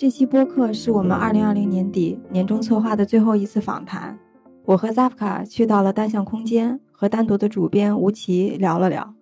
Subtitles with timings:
[0.00, 4.18] 这期播客是我们二零二零年底年终策划的最后一次访谈。
[4.64, 9.14] 我和 Zafka 去到了单向空间，和单独的主编吴奇聊了聊。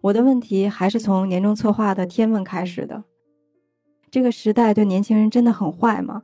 [0.00, 3.02] 我的问题还是从年终策划的天问开始的：
[4.12, 6.22] 这个时代对年轻人真的很坏吗？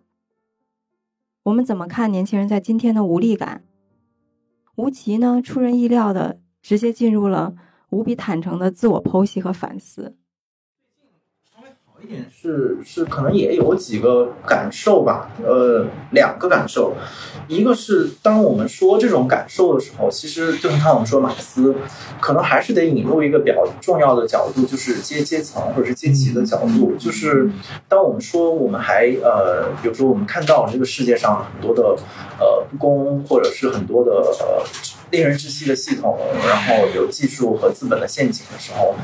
[1.43, 3.65] 我们怎么看年轻人在今天的无力感？
[4.77, 5.43] 吴奇呢？
[5.43, 7.57] 出人意料的直接进入了
[7.91, 10.17] 无比坦诚的自我剖析和反思。
[12.03, 16.95] 一点是是可能也有几个感受吧，呃，两个感受，
[17.49, 21.75] 一个是当我们说这种感受的时候，其实就像我们说马克思，
[22.21, 27.51] 可能还是得引入一个比较重要的角度，就是阶阶层或者是阶级的角度，就是
[27.89, 31.97] 当我们说我们还呃，比如说我们看到这个世界上很多的
[32.39, 34.63] 呃不公，或者是很多的呃
[35.11, 38.95] 令人窒息的系统，然后有技术和资本的陷阱的时候。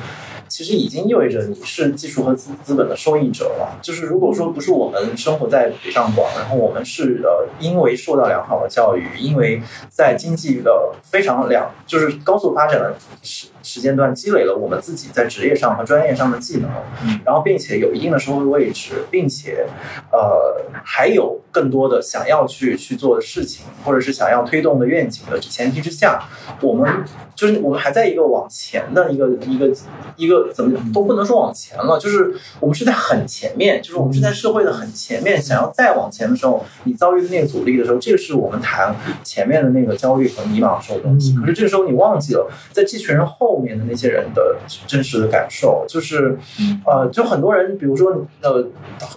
[0.52, 3.78] 其实已经意味着你是技术和资资本的受益者了。
[3.80, 16.70] 就是如果说不是我们生活在北上广，然后我们是呃因为受到良好的教育，因为在经济的非常良就是高速发展的时时时间段积累了我们自己在职业上和专业上的技能，
[17.04, 19.66] 嗯然后并且有一定的社会位置，并且
[20.12, 26.22] 呃还有更多的想要去去做的事情，或者是想要推动的愿景的前提之下，
[26.60, 29.68] 我们就是我们还在一个往前的一个一个
[30.16, 30.52] 一个。
[30.52, 41.34] 怎么都不能说往前了，就是我们是在很前面，就是我们是在社会的很前面，想要再往前的时候，你遭遇的那个阻力的时候，这个是我们谈前面的那个焦虑和迷茫时候的东西。
[41.36, 46.36] 可是这个时候你忘记了，在这群人后面的那些人的真实的感受，就是
[46.84, 48.66] 呃，就很多人，比如说呃，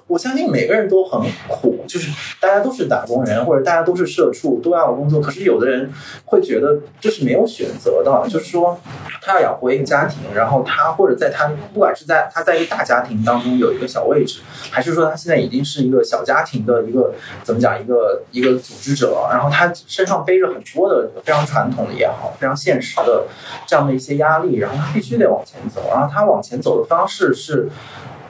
[0.05, 5.19] 我相信每个人都很苦，就是大家都是打工人，或者大家都是社畜，都要工作。
[5.19, 5.91] 可是有的人
[6.25, 8.79] 会觉得这是没有选择的，就是说
[9.23, 11.15] 他要养活一个家庭，然后他或者。
[11.15, 23.23] 在他不管是在他在一个大家庭当中有一个小位置，还是说他现在已经是一个小家庭的一个怎么讲一个一个组织者，然后他身上背着很多的非常传统的也好，非常现实的
[23.65, 27.69] 这样的一些压压力，然后他必须得往前走，然后他往前走的方式是。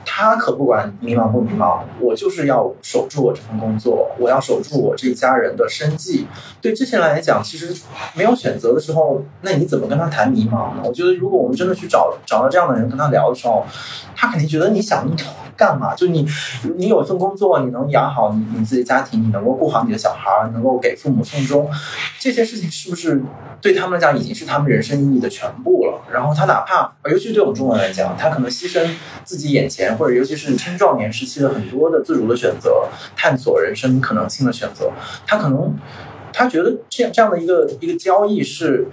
[0.07, 6.27] 他可不管迷茫不迷茫，我就是要守住我这份工作，我要守住我这一家人的生计。
[6.61, 7.75] 对这些人来讲，其实
[8.13, 10.83] 没有选择的时候，那你怎么跟他谈迷茫呢？
[10.83, 13.65] 我觉得，如果我们真的去找找到这样的人跟他聊的时候，
[14.15, 15.09] 他肯定觉得你想
[15.55, 15.95] 干嘛？
[15.95, 16.27] 就你
[16.77, 21.69] 你有份工作，你能养好你你自己家庭，你能够顾好你的小孩，能够给父母送终，
[22.19, 23.21] 这些事情是不是
[23.61, 26.01] 对他们来讲已经是他们人生意义的全部了？
[26.11, 28.85] 然后他哪怕，尤其对我们中国人来讲，他可能牺牲
[29.23, 29.95] 自己眼前。
[29.95, 34.91] 或者尤其是青壮年时期的很多的自主的选择，探索人生可能性的选择，
[35.25, 35.73] 他可能
[36.35, 38.85] 他觉得这样这样的一个一个交易是，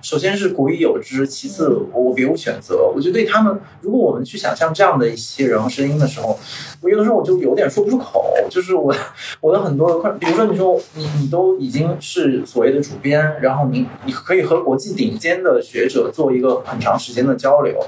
[0.00, 2.90] 首先是古已有之，其次我别无选择。
[2.94, 6.38] 我觉得对他们，如果我们去想象这样的一些人和声音的时候，
[6.80, 8.34] 我有的时候我就有点说不出口。
[8.50, 8.94] 就是我
[9.42, 17.78] 我的很多快，比如说你说你你都已经是所谓的主编，然后你你可以和国际顶尖的学者做一个很长时间的交流。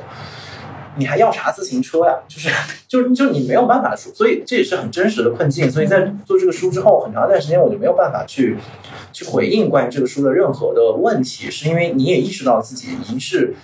[0.96, 2.14] 你还要啥自行车呀？
[2.28, 2.50] 就是，
[2.86, 5.70] 就，就你没有办法说，所以这也是很真实的困境。
[5.70, 8.56] 所以在做这个书之后，很长一段时间我就没有办法去，
[9.12, 13.54] 去回应关于这个书的任何的问题，是因为你也意识到自己已经是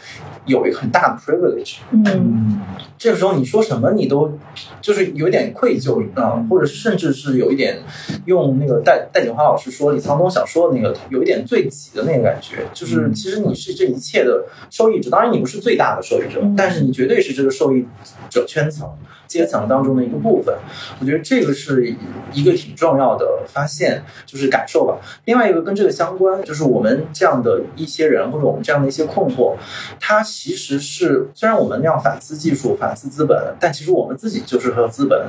[0.46, 1.78] 有一个很大的 privilege。
[1.90, 2.62] 嗯，
[2.96, 4.38] 这个时候你说什么你都
[4.80, 7.82] 就是有点愧疚啊，或者甚至是有一点
[8.24, 17.16] 用那个戴戴锦华老师说李沧东想说的那个有一点罪己的那个感觉，就是其实你是这一切的受益者，当然你不是最大的受益者，但是你绝对。
[17.26, 17.84] 是这个受益
[18.30, 18.88] 者圈层
[19.26, 20.54] 阶层当中的一个部分，
[21.00, 21.94] 我觉得这个是
[22.32, 24.98] 一个挺重要的发现，就是感受吧。
[25.24, 29.54] 另外一个跟这个相关，就是我们这样的一些人或者我们这样的一些困惑，
[30.00, 35.26] 它其实是虽然我们要反思技术、反思资本，但其实我们自己就是和资本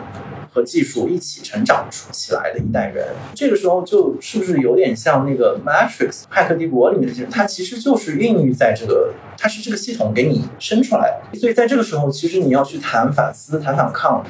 [0.54, 3.08] 和技术一起成长出起来的一代人。
[3.34, 7.32] 这个时候就是不是有点像那个《Matrix》骇客帝国里面的些人？
[7.32, 9.14] 它其实就是孕育在这个。
[9.40, 14.22] 它是这个系统给你生出来的，所以在这个时候，其实你要去谈反思、谈反反抗，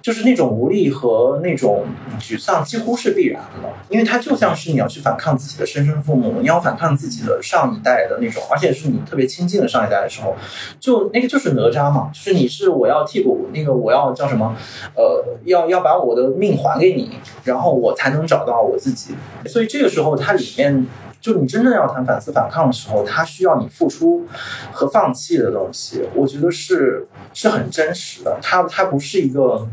[0.00, 1.84] 就是那种无力和那种
[2.20, 3.68] 沮丧，几乎是必然的。
[3.88, 10.36] 因为它就像是你要去反抗自己的生身父母，你要反抗自己的上一代的那种，而且是你特别亲近的上一代的时候，
[10.78, 14.56] 就那个就是哪吒嘛，就是你是我要替补那个我要叫什么，
[14.94, 17.10] 呃，要要把我的命还给你，
[17.44, 19.14] 然后我才能找到我自己。
[19.46, 20.86] 所以这个时候，它里面。
[21.22, 24.26] 就你真正要谈反思反抗的时候，它需要你付出
[24.72, 28.38] 和放弃的东西，我觉得是是很真实的。
[28.42, 29.66] 它它不是一个。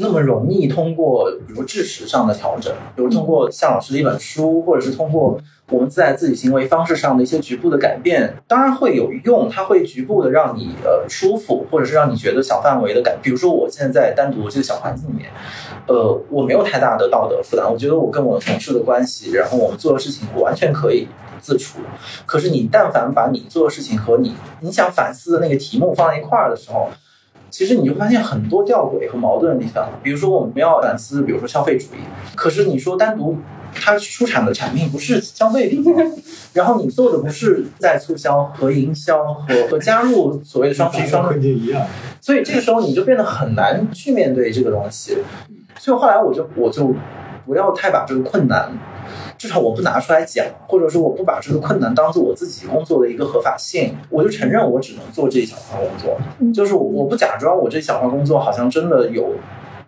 [0.00, 5.38] 那么容易通过比如知识上的调整，比如通过向老师的一本书，或者是通过
[5.68, 13.16] 我们在自己行为方式上的一些局部的改变，当然会有用，它会局部的让你呃舒服，或者是让你觉得小范围的改。
[13.22, 15.30] 比如说我现在在单独这个小环境里面，
[15.86, 21.06] 呃，我没有太大的道德负担，我觉得我跟我的同事的关系，然后我们做的事情，我完全可以。
[21.42, 21.78] 自处，
[22.26, 26.90] 可是你但凡把你做的事情和你你想反思的那个题目放在一块儿的时候，
[27.50, 29.88] 其实你就发现很多吊诡和矛盾的地方。
[30.02, 31.98] 比如说我们要反思，比如说消费主义，
[32.34, 33.36] 可是你说单独
[33.74, 35.84] 它出产的产品不是消费品，
[36.52, 41.86] 然后你做的不是在促销和营销和和加入所谓的双十一双空间一样，
[42.20, 45.18] 所以这个时候你就变得很难去面对这个东西。
[45.78, 46.94] 所以后来我就我就
[47.46, 48.70] 不要太把这个困难。
[49.40, 59.32] 至少我不拿出来讲，或者说我不把这个困难当做我自己工作的一个合法性，我就承认我只能做这一小块工作，就是我不假装我这一小块工作好像真的有，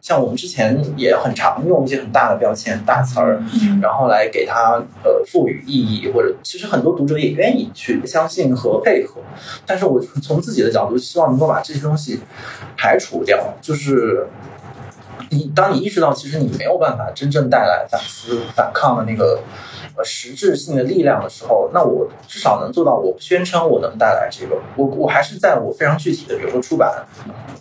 [0.01, 3.45] 像我们之前也很常用一些很大的标签、大词儿，
[3.83, 9.21] 然后来给它呃赋予意义，或者其实很多读者也愿意去相信和配合，
[9.67, 12.21] 但是我从自己的角度希望能够把这些东西
[12.75, 14.27] 排除掉，就是。
[15.33, 19.41] 你当你意识到其实你没有办法真正带来反思、反抗的那个
[19.97, 27.05] 呃实质性的力量的时候，那我至少能做到，我宣称我能带来这个，我我还是在我非常具体的，比如说出版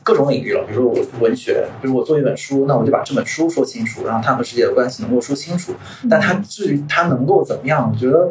[0.04, 5.74] 各种领域了，比如说我文学，比如我做一本书，那我就把这本书说清楚，然后它和世界的关系能够说清楚。
[6.10, 8.30] 但它至于它能够怎么样，我觉得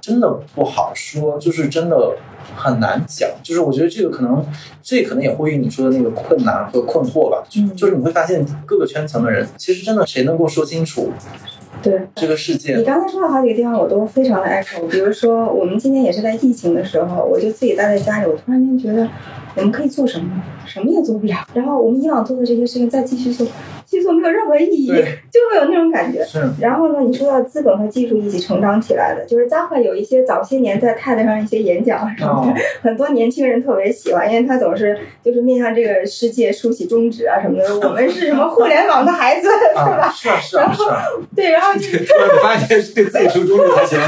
[0.00, 2.16] 真的不好说，就是真的。
[2.56, 4.44] 很难讲，就是我觉得这个可能，
[4.82, 7.42] 这可能也呼应你说的那个困难和困惑吧。
[7.48, 11.10] 就就是你会发现各个圈层的人，其实真的谁能够说清楚？
[11.84, 14.88] 对这个世界，你刚才说的好几个地方，我都非常的 echo。
[14.88, 19.06] 比如说，我们今天也是在疫情的时候，我就自己待在家里，我突然间觉得，
[19.54, 20.42] 我们可以做什么？
[20.64, 21.46] 什么也做不了。
[21.52, 23.46] 然后我们以往做的这些事情，再继续做。
[24.04, 24.88] 去做没有任何意义，
[25.32, 26.22] 就会有那种感觉。
[26.24, 37.88] 是然后呢，你说到资本和技术一起成长起来的，就是扎克有一些早些年在 TED 上一些演讲什么的， 很多年轻人特别喜欢，因为他总是就是面向这个世界竖起中指啊什么的。
[37.88, 40.12] 我们是什么互联网的孩子， 对吧？
[40.14, 41.02] 是啊是啊是啊。
[41.34, 43.98] 对，然后就突然发现对自己竖中指才行。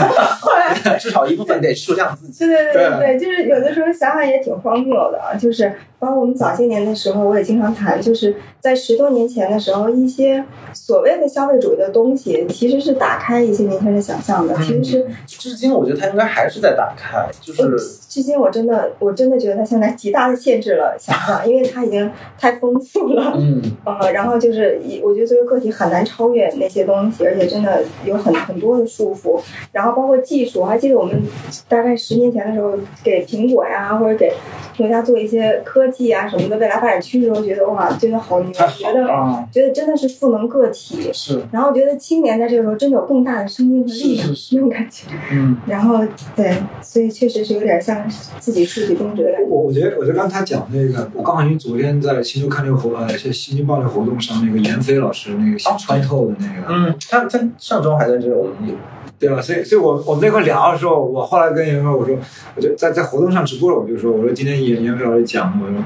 [0.41, 2.45] 后来至少一部分得竖向自己。
[2.47, 9.86] 对对对对，就是有的时候想想也挺荒谬的啊，就是包括我们早些年的时候，我也经常谈，就是在十多年前的时候。
[9.89, 14.55] 一些所谓的消费主义的东西，其实是打开一些年轻人想象的。
[14.57, 17.27] 其实是至今，我觉得他应该还是在打开。
[17.41, 17.77] 就是
[18.09, 23.33] 至今，我真的，我真的觉得他现在极大的限制了想象，因为他已经太丰富了。
[23.37, 23.63] 嗯。
[23.85, 29.41] 呃，然后就是，我觉得作为个体很难超越那些东西，而且真的有很很多的束缚。
[29.73, 31.23] 然后包括技术，我还记得我们
[31.69, 32.73] 大概十年前的时候，
[33.05, 34.33] 给苹果呀，或者给
[34.77, 39.07] 国家做一些科技啊什么的未来发展趋势，我觉得哇，真的好牛，觉得
[39.53, 39.76] 觉得。
[39.77, 41.43] 真的是赋能个体，是。
[41.53, 45.07] 然后我觉得青年在这个时候真的有更大的声音和力量，那种感觉。
[45.31, 45.59] 嗯。
[45.67, 46.03] 然后
[46.35, 48.09] 对，所以确实是有点像
[48.39, 49.47] 自己竖起中指的感觉。
[49.49, 58.47] 我我觉得，我觉得刚才讲那个，我刚好因为昨天在新周刊那个活，呃，《新京报》那个活动上，那个闫飞老师那个穿透的那个，嗯，他他上周还在这个，
[59.19, 59.43] 对吧？
[59.43, 62.17] 所以，所以我我们那块聊的时候，我后来跟闫飞我说，
[62.55, 65.77] 我就在在活动上直播了，我就说，我说今天闫闫飞老师讲，我说。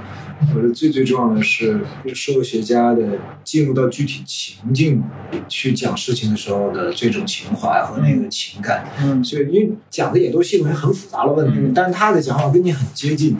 [0.40, 1.81] 我觉得最最重要的是，
[2.14, 5.02] 社会学家的进入到具体情境
[5.48, 8.84] 去讲事情的时候的这种情怀和那个情感。
[9.02, 13.36] 嗯，所以因为讲的也都系统很复杂的问题，但是他的讲法跟你很接近，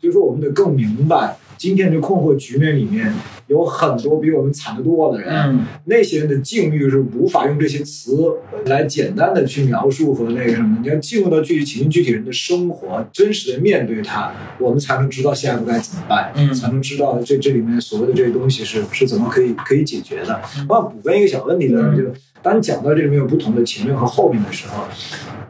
[0.00, 1.36] 就是说我们得更明白。
[1.60, 3.12] 今天这困惑局面里面
[3.48, 8.16] 有很多比我们惨得多的人，那些人的境遇是无法用这些词
[8.64, 10.78] 来简单的去描述和那个什么。
[10.80, 20.40] 你要进入到具体情境、具体人的生活，真实的面对他，我们才能知道下一步该怎么办，才能知道这这里面所谓的这些东西是是怎么可以可以解决的。
[20.66, 22.04] 我想补问一个小问题呢，就
[22.40, 24.84] 当你讲到这里面有不同的前面和后面的时候。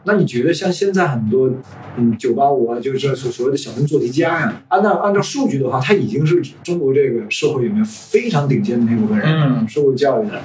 [0.03, 1.49] 那你觉得像现在很多，
[1.95, 10.41] 嗯，九八五啊，就是所所谓的小镇做题家呀，按照按照数据的话，他已经是中国这个社会里面非常顶尖的那部分人，受过教育的。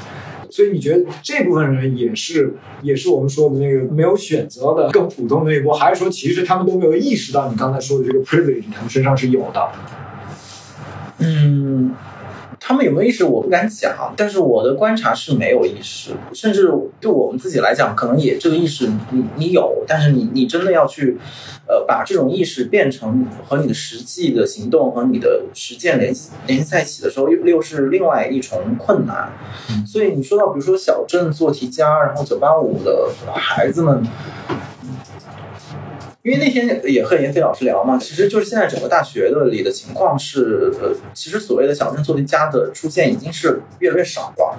[0.51, 9.69] 所以你觉得这部分人也是也是我们说的那个没有选择的更普通的那一波，还是说其实他们都没有意识到你刚才说的这个 privilege 他们身上是有的？
[11.19, 11.95] 嗯。
[12.68, 13.23] 他们有没有意识？
[13.23, 16.68] 我不敢讲，但是我的观察是没有意识，甚至
[17.00, 21.16] 对我们自己来讲，可能也这个意识你你有，但是你你真的要去，
[21.68, 29.30] 呃，把这种意识变成和你的实际的行动和你的实践联系联系在一起的时候，又又是另外一重困难。
[29.87, 34.02] 所以你说到，比如说小镇做题家，然后九八五的孩子们。
[36.26, 44.59] 因为那天也和闫飞老师聊嘛，其实就是现在整个大学的里的情况是，呃，其实所谓的小镇做题家的出现已经是越来越少了，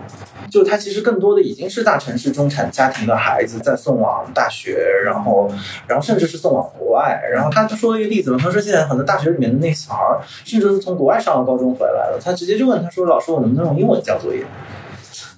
[0.49, 5.51] 就他其实更多的已经是大城市中产家庭的孩子在送往大学，然后，
[5.89, 7.21] 然后甚至是送往国外。
[7.33, 14.41] 然后他就说了一个例子嘛，他说现在很多大学里面的那小孩，甚至是从国外上了高中回来了，他直接就问他说：“老师，我能不能用英文交作业？”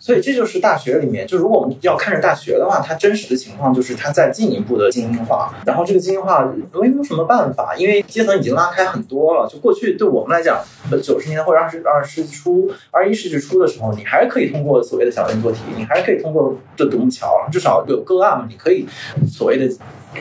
[0.09, 5.53] 所以这就是大学里面，就如果我们要看着大学的话，它真实的情况就是它在进一步的精英化。
[5.67, 9.47] 然后这个精英化我也没有什么办法，因为阶层已经拉开很多了。
[9.47, 10.63] 就过去对我们来讲，
[11.03, 18.87] 九十年代或者二十二十世纪初、二十一世纪初的时候，你还是可以通过所谓的小镇做题，你还是可以通过这独木桥，至少有个案嘛，你可以
[19.27, 19.71] 所谓的。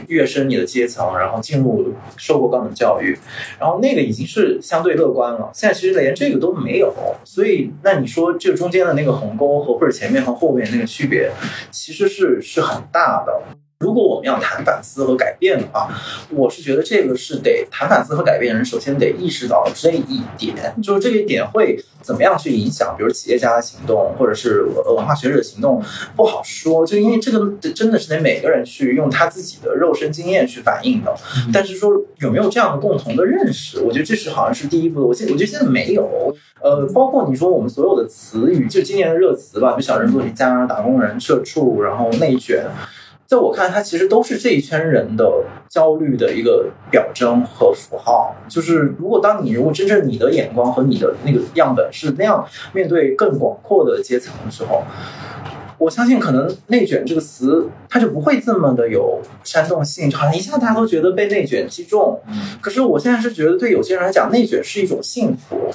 [0.07, 3.19] 跃升你的阶层，然后进入受过高等教育，
[3.59, 5.51] 然后那个已经是相对乐观了。
[5.53, 6.93] 现在其实连这个都没有，
[7.25, 11.31] 所以那你说这中间的那个鸿沟和或者前面和后面那个区别，
[11.71, 13.43] 其实是是很大的。
[13.81, 15.89] 如果我们要谈反思和改变的话，
[16.31, 25.81] 我是觉得这个是得谈反思和改变人，首先得意识到这一点，就是这一点会怎么样去影响，比如企业家的行动，或者是文化学者的行动，
[26.17, 26.85] 不好说。
[26.85, 31.15] 就因为这个真的是得每个人去用他自己的肉身经验去反映的。
[31.53, 35.07] 但是说有没有这样的共同的认识，我觉得这是好像是第一步。
[35.07, 36.35] 我现我觉得现在没有。
[36.61, 42.67] 呃，包括你说我们所有的词语，就今年的热词吧，就小人做题家、打工人、社畜，然后内卷。
[43.29, 45.31] 在我看来，它其实都是这一圈人的
[45.69, 48.35] 焦虑的一个表征和符号。
[48.49, 52.43] 就是如果当你如果真正你的眼光和你的那个样本是那样
[52.73, 54.83] 面对更广阔的阶层的时候，
[55.77, 62.19] 我相信可能“内卷”这个词它就不会这么的有煽动性，好像一下大家都觉得被内卷击中。
[62.63, 65.71] 可是我现在是觉得，对有些人来讲，内卷是一种幸福，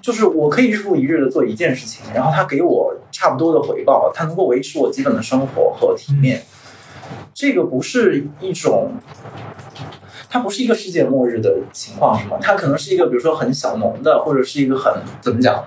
[0.00, 6.40] 就是我可以日复一日的做一件事情，然后它给我差不多的回报，它能够维持我基本的生活和体面。
[7.40, 8.90] 这个不是一种，
[10.28, 12.36] 它不是一个世界末日的情况，是吗？
[12.42, 15.64] 它可能是一个，比如说很小农的，或者是一个很怎么讲，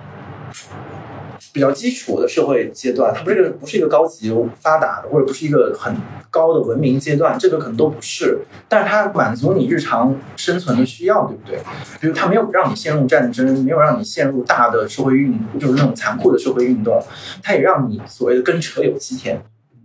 [1.50, 3.14] 比较基础的社会阶段。
[3.14, 5.96] 它不是个，不是一个高级发达的，或者不是一个很
[6.28, 8.40] 高的文明阶段，这个可能都不是。
[8.68, 11.58] 但是它满足你日常生存的需要，对不对？
[12.02, 17.02] 比如它没有让你陷入战争，没有让你陷入大的社会运，就是那种残酷的社会运动，
[17.42, 19.42] 它也让你所谓的跟车有七天。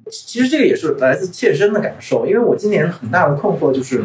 [0.09, 4.03] 其实这个也是来自切身的感受，因为我今年很大的困惑就是，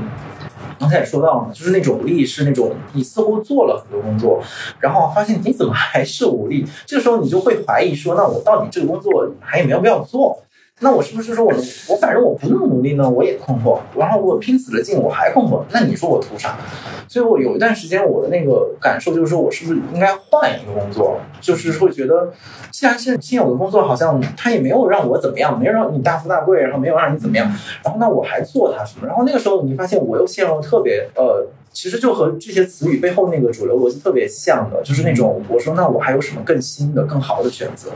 [0.78, 4.42] 刚才也说到了，就是那种无力是那种你似乎做了很多工作，
[4.80, 10.42] 然后发现你怎么还是无力，这个时候你就会怀疑说，那我到底这个工作还有没有必要做？
[10.80, 11.52] 那我是不是说我
[11.88, 13.08] 我反正我不那么努力呢？
[13.08, 16.58] 我也困惑，然后我拼死了劲我还困惑，那你说我图啥？
[17.06, 21.20] 所以我有一段时间我的那个感受就是说我是不是应该换一个工作？
[21.40, 22.32] 就是会觉得，
[22.72, 27.46] 既然现现有的工作好像他也没有让我怎么样，没有让你大富大贵，然后没有让你怎么样，
[27.84, 29.06] 然后那我还做它什么？
[29.06, 31.46] 然后那个时候你发现我又陷入特别呃。
[31.72, 37.90] 其实就和这些词语背后那个主流逻辑特别像的，就是那种我说那我还有什么更新的、更好的选择？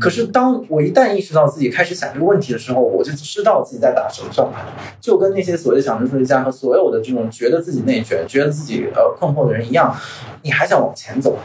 [0.00, 4.64] 可是当我一旦意识到自己开始想这个问题的时候，我就知道自己在打什么算盘。
[5.00, 9.94] 就跟那些所谓的小镇科学家和所有的这种觉得自己内卷、觉得自己呃困惑的人一样，
[10.42, 11.36] 你还想往前走？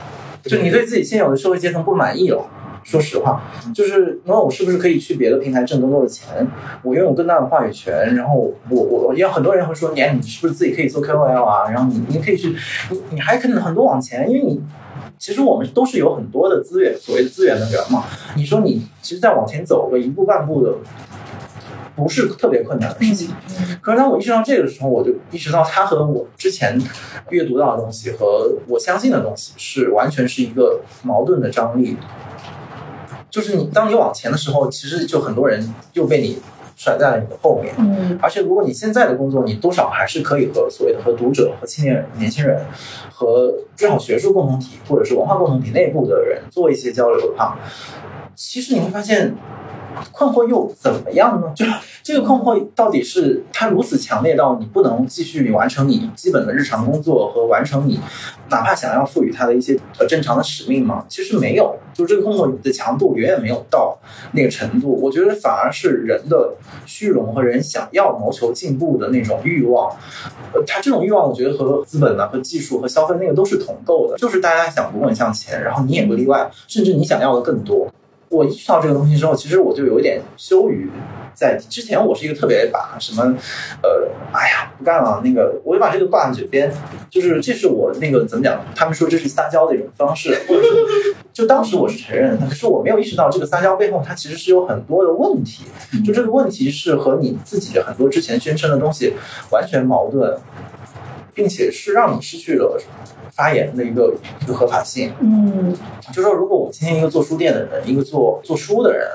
[0.44, 2.46] 就你对自己现有的社会阶层不满意了。
[2.84, 3.42] 说实话，
[3.74, 6.46] 就是那我是不是可以去别的平台挣更多的钱？
[6.82, 11.70] 我拥有更大的话语权，然后我我也很多人会说，你你是不是自己可以做 KOL 啊？
[11.70, 12.56] 然后你你可以去，
[12.90, 14.62] 你你还可能很多往前，因为你
[15.18, 18.04] 其实我们都是有很多的资源，所谓的资源的人嘛。
[18.36, 20.74] 你说你其实再往前走个一步半步的，
[21.96, 23.34] 不是特别困难的事情。
[23.82, 26.78] 可是当我意识到这个时候，我就意识到它和我之前
[27.30, 31.96] 阅读到的东西和我相信的东西是完全是一个矛盾的张力。
[33.34, 36.38] 就是你，当你往前的时候，其实就很多人又被你
[36.76, 37.74] 甩在了你的后面。
[37.80, 42.64] 嗯，而且如果你现在的工作，你多少还是可以和所谓的和读者、和青年年轻人、
[43.12, 47.58] 和至少学术共同体或者是文化共同体内部的人做一些交流的话，
[48.36, 49.36] 其实你会发现。
[50.12, 51.52] 困惑又怎么样呢？
[51.56, 51.64] 就
[52.04, 57.98] 这个困惑到底是它如此强烈到你不能继续完成你基本的日常工作和完成你
[58.50, 61.06] 哪怕想要赋予它的一些呃正常的使命吗？
[61.08, 63.98] 其实没有，就这个困惑的强度远远没有到
[64.34, 65.00] 那个程度。
[65.02, 66.54] 我觉得反而是人的
[66.86, 69.90] 虚荣和人想要谋求进步的那种欲望，
[70.54, 77.88] 呃，他这种欲望，我觉得和资本呢、和技术和消费那个都是同构的，就是大家想滚滚向前，然后你也不例外，甚至你想要的更多。
[78.34, 80.90] 我意识到这个东西之后，其实我就有一点羞于
[81.36, 83.24] 在之前我是一个特别把什么，
[83.84, 86.72] 呃，哎呀不干了，那个我就把这个挂在嘴边，
[87.10, 88.60] 就是这是我那个怎么讲？
[88.76, 95.66] 他们说这是撒娇的一种方式，或者是就当时我是承认的，可是我没有意识到这个撒娇背后它其实是有很多的问题，
[96.04, 99.14] 就这个问题是和你自己的很多之前宣称的东西
[99.52, 100.38] 完全矛盾，
[101.34, 102.80] 并且是让你失去了
[103.36, 105.14] 发言的一个一个合法性。
[105.20, 105.76] 嗯
[106.12, 109.08] 就说如果我今天一个做书店的人，一个做做书的人，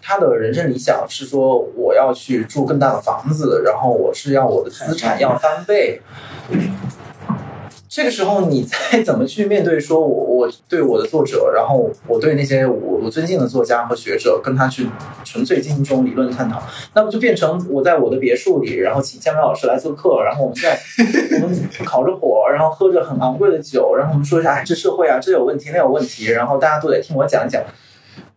[0.00, 6.00] 他的人生理想是说我要去住更大的房子，然后我是要我的资产要翻倍。
[7.96, 14.86] 这个时候，你再 怎么去面对说我我对我的作者，然后我对那些我我尊敬的作家和学者，跟他去
[15.24, 16.62] 纯粹进行这种理论探讨，
[16.92, 20.78] 那不就变成我在我的别墅里，然后请姜文老师来做客，然后我们在
[21.40, 27.62] 我们烤着火，然后喝着很昂贵的酒，然后我们说一下，哎，这社会啊，这有问题，那有问题，然后大家都得听我讲一讲。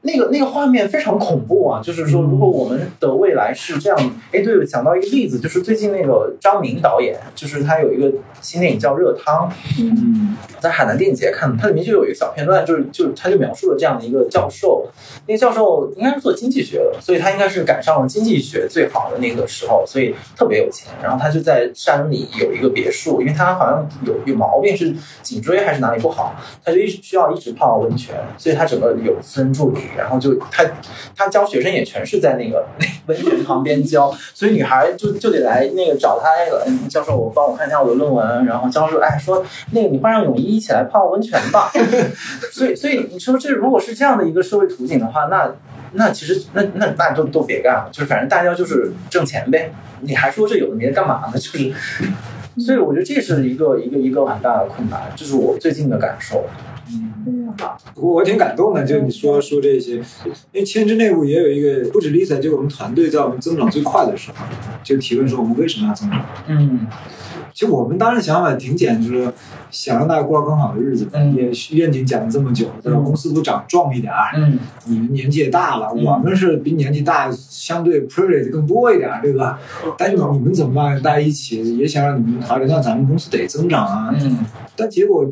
[0.02, 1.82] 那个那个画面非常恐怖啊！
[1.84, 8.10] 就是说，如果我们的未来是这样，哎，对，我想到一个例子，就是最近那个张明导演，就是他有一个
[8.42, 9.50] 新电影叫《热汤》，
[9.82, 14.86] 嗯在海南电影节看，它里面就有一个小片段，就是就他就描述了这样的一个教授，
[15.26, 20.90] 那个教授应该是做经济学的，所以他应该是赶上了经济学最好的那个时候，所以特别有钱。
[21.02, 30.64] 然后他就在山里有一个别墅，因为他好像有有毛病，是颈椎还是哪里不好，他就一直需要一直泡温泉，所以他整个有私人助理，然后就他
[31.16, 32.66] 他教学生也全是在那个
[33.08, 41.72] 温泉旁边教，所以女孩就就得来那个找他，哎，嗯教授，我帮我看一下我的论文，然后教授哎说那个你换上泳衣一起来泡温泉吧。
[42.52, 45.54] 所以所以你说这如果是这样的一个社会图景的话，那
[45.94, 51.34] 那其实那那那都都别干了，就是反正大家就是挣钱呗，你还说这有的没的干嘛呢？
[51.40, 51.74] 就是。
[52.58, 56.44] 所以我觉得这是一个一个一个很大的困难，这是我最近的感受。
[57.58, 57.78] 好。
[57.96, 59.98] 我我挺感动的，就你说说这些，
[60.52, 64.46] 因为千之内部也有一个，不止 Lisa，就我们团队在我们增长最快的时候，
[64.84, 66.26] 就提问说我们为什么要增长？
[66.48, 66.88] 嗯
[67.52, 69.34] 其实我们当时想法挺简单，就是
[69.70, 73.00] 想让大家过上更好的日子，嗯也愿景讲了这么久，对吧？
[73.00, 79.60] 嗯公司都长壮一点儿，嗯你们年纪也大了，嗯我们是比年纪大，相对 privilege 更多一点儿，对吧？
[79.98, 81.02] 但你你们怎么办？
[81.02, 84.16] 大家一起也想让你们好点，那咱们公司得增长啊。
[84.22, 84.38] 嗯
[84.78, 85.30] 但结果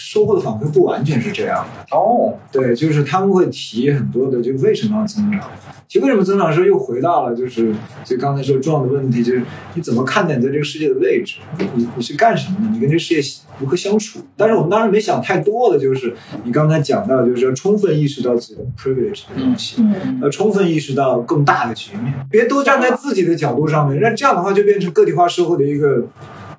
[0.00, 1.96] 收获的反馈不完全是这样的。
[1.96, 5.40] 哦对，就是他们会提很多的，就为什么要增长？
[5.86, 9.42] 其实为什么增长的时候又回到了，就是就刚才说重要的问题，就是
[9.74, 11.38] 你怎么看待你在这个世界的位置？
[11.58, 12.72] 你你是干什么的？
[12.72, 14.20] 你跟这个世界如何相处？
[14.36, 19.82] 但是我们当时没想太多的，就是你刚才讲到，就是要充分意识到自己的 privilege 的东西。
[19.82, 26.06] 嗯要充分意识到更大的局面，别都站在自己的角度上面，那这样的话就变成个体化社会的一个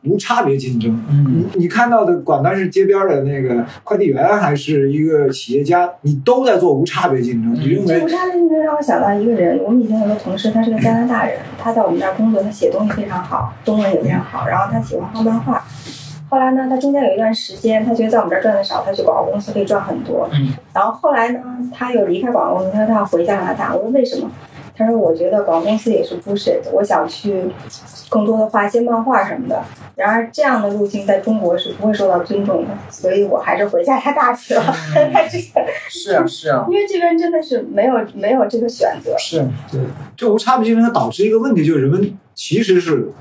[0.03, 0.99] 无差别竞争。
[1.09, 7.53] 嗯你你看到的，管他是街边的那个快递员还是一个企业家，你都在做无差别竞争。
[7.53, 15.63] 嗯你认为无差别竞争让我想到一个人，我们以前有个同事，他是个加拿大人，他在我们这儿工作，他写东西非常好，中文也非常好，然后他喜欢画漫画。
[16.29, 20.29] 后来呢，他中间有一段时间，他觉得在我们这儿赚的少，他去广告公司可以赚很多。
[20.33, 21.41] 嗯然后后来呢，
[21.73, 23.75] 他又离开广告公司，他说他要回加拿大。
[23.75, 24.31] 我说为什么？
[24.75, 27.45] 他说我觉得广告公司也是 bullshit，我想去
[28.09, 29.63] 更多的画一些漫画什么的。
[29.95, 34.63] 然而这样的路径在中国是不会受到尊重的，所以我还是回加拿大去了。
[34.63, 39.15] 他这个，是啊是啊因为这边真的是没有没有这个选择。
[39.17, 39.39] 是
[39.71, 39.79] 对
[40.15, 43.11] 这无差别竞争，它导致一个问题，就是人们其实是。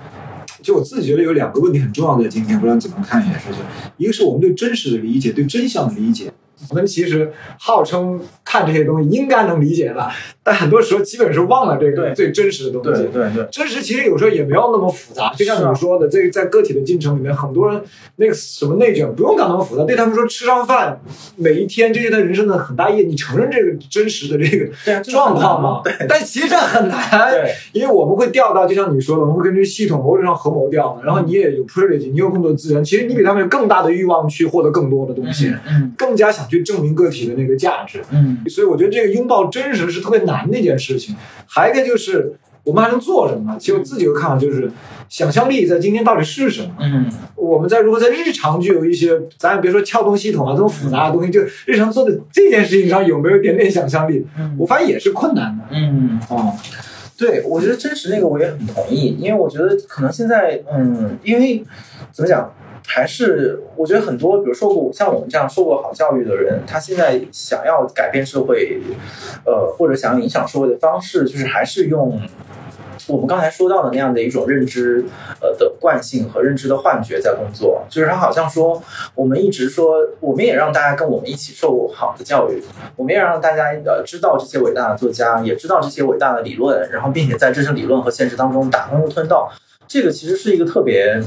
[0.62, 3.64] 就我自己觉得有两个问题很重要，的今天，不知道你怎么看，这件事情
[3.96, 6.30] 一个是我们对真实的理解，对真相的理解。
[6.68, 10.08] 我们其实号称看这些东西应该能理解的，
[10.42, 13.02] 但很多时候基本是忘了这个最真实的东西。
[13.04, 17.80] 对对对，真实其实有时候也没有那么复杂，就像你说的，这个在个体的进程里面，很多人
[18.16, 21.00] 那个什么内卷不用搞那么复杂，对他们说吃上饭，
[21.36, 25.80] 每一天这是他人生的很大意义，你承认这个真实的这个状况吗？
[25.82, 38.02] 对但其实这很难，对因为我们会掉到，就像你说的，我们会根据系统某种上合谋掉的，然后你也有 privilege，你有更多资源，其实你比他们有更大的欲望去获得更多的东西，嗯更加想去证明个体的那个价值。
[38.10, 41.16] 嗯所以我觉得这个拥抱真实是特别难的一件事情。
[41.46, 42.34] 还有一个就是
[42.64, 43.56] 我们还能做什么？
[43.58, 44.70] 其实我自己的看法，就是
[45.08, 46.74] 想象力在今天到底是什么？
[46.80, 54.24] 嗯我们在如何在日常具有一些，咱也别说撬动系统啊这么复杂的东西，就日常做的这件事情上有没有一点点想象力？
[54.38, 55.64] 嗯我发现也是困难的。
[55.72, 56.20] 嗯。
[56.28, 56.54] 哦，
[57.18, 61.64] 对，我觉得真实那个我也很同意，因为我觉得可能现在，嗯，因为
[62.12, 62.52] 怎么讲，
[62.86, 68.80] 还是我觉得很多，比如说过像我们这样受过好教育的人，他现在想要改变社会，
[69.44, 72.20] 呃，或者想要影响社会的方式，就是还是用
[73.06, 75.04] 我们刚才说到的那样的一种认知
[75.40, 78.82] 呃的惯性和认知的幻觉在工作，就是他好像说
[79.14, 82.62] 我们一直说，我们也让大家跟我们一起受好的教育，
[82.96, 89.50] 我们也让大家呃知道这些伟大的作家，也知道这些伟大的理论，然后并且在这些理论和现实当中打通吞道。
[89.90, 91.20] 这个其实是一个特别，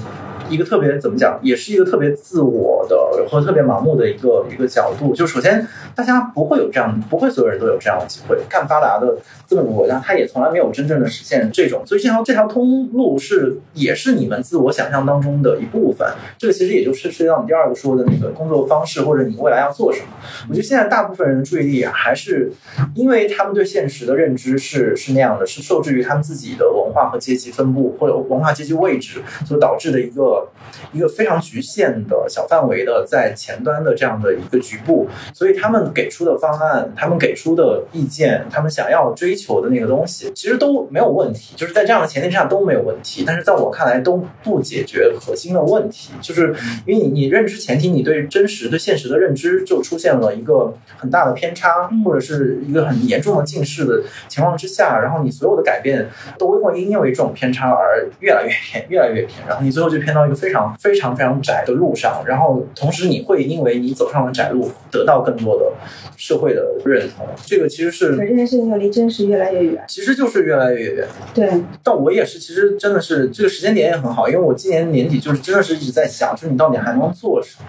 [0.50, 2.96] 一个特别怎么讲，也是一个特别自我的
[3.30, 5.14] 和特别盲目的一个一个角度。
[5.14, 8.40] 就首先，大家不会有这样，不会所有人都有这样的机会。
[8.48, 11.86] 干发达的资本主义国家，它也从来没有真正的实现这种。
[11.86, 16.08] 所以这条这条通路是也是你们自我想象当中的一部分。
[16.38, 20.08] 这个其实也就是涉及到你第二个说的那个工作方式，或者你未来要做什么。
[20.48, 22.50] 我觉得现在大部分人的注意力还是
[22.96, 28.53] 因为他们对现实的认知是是那样的，是受制于他们自己的文化和阶级分布或者文化。
[28.54, 30.50] 阶级位置所导致的一个
[30.92, 43.24] 一个非常局限的小范围的在前端的这样的一个局部，所以他们给出的方案，他们给出的意见，他们想要追求的那个东西，其实都没有问题，就是在这样的前提之下都没有问题。
[43.26, 46.54] 但是在我看来，都不解决核心的问题，就是
[46.86, 58.43] 因为你你认知前提，你对真实对现实的认知就出现了一个很大的偏差，或者是一个很严重的近视的情况之下，然后你所有的改变都会因为这种偏差而越来。
[58.46, 65.72] 越偏，越来越偏，然后你最后就偏到一个非常非常非常窄的路上，然后同时你会因为你走上了窄路，得到更多的
[66.18, 67.26] 社会的认同。
[67.46, 69.84] 这个其实是，可这件事情又离真实越来越远。
[69.88, 71.08] 其实就是越来越远。
[71.34, 71.50] 对。
[71.84, 77.66] 但我也是，其实真的是这个时间点也很好，因为我今年年底就是真的是一直在想，就是你到底还能做什么。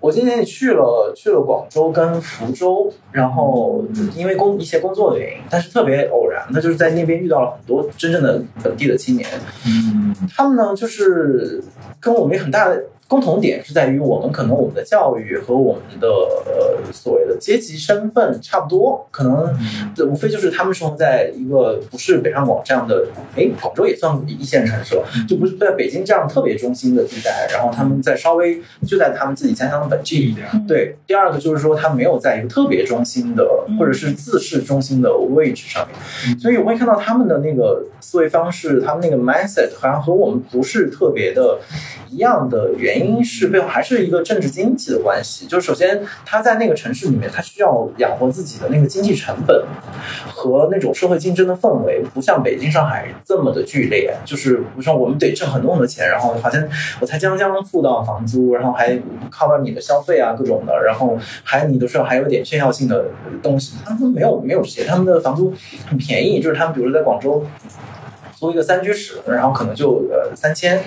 [0.00, 9.28] 我今年也去了去了广州跟福州，然后因为工一些工作的原因，但是特别偶然，那就是在那边遇到了很多真正的本地的青年。
[9.66, 9.95] 嗯，
[10.36, 11.62] 他们呢，就是
[12.00, 12.82] 跟我们很大的。
[13.08, 19.56] 共同点是在于，我们可能我们的教育和我们的呃所谓的阶级身份差不多，可能
[20.10, 30.44] 无非就是他们生活在一个不是北上广这样的，哎，广州也算一线城市了，就不是在北京这样特别中心的地带，然后他们在稍微就在他们自己家乡的本地一点。
[30.66, 41.60] 对，第二个就是说，他没有在一个特别中心的或者是自市中心的位置上面，所以我会看到他们的那个思维方式，他们那个 mindset 好像和我们不是特别的
[42.10, 42.95] 一样的原。
[42.96, 49.64] 原因是背后还是一个政治经济的关系，就是首先他在那个城市里面，他需要养活自己的那个经济成本
[50.28, 54.16] 和那种社会竞争的氛围，不像北京、上海这么的剧烈。
[54.24, 56.66] 就是比如说我们得挣很多很多钱，然后好像
[57.00, 58.92] 我才将将付到房租，然后还
[59.30, 63.06] cover 你的消费啊各种的，然后还你的时候还有点炫耀性的
[63.42, 63.76] 东西。
[63.84, 65.52] 他们没有没有这些，他们的房租
[65.86, 67.44] 很便宜，就是他们比如说在广州
[68.34, 70.82] 租一个三居室，然后可能就呃三千。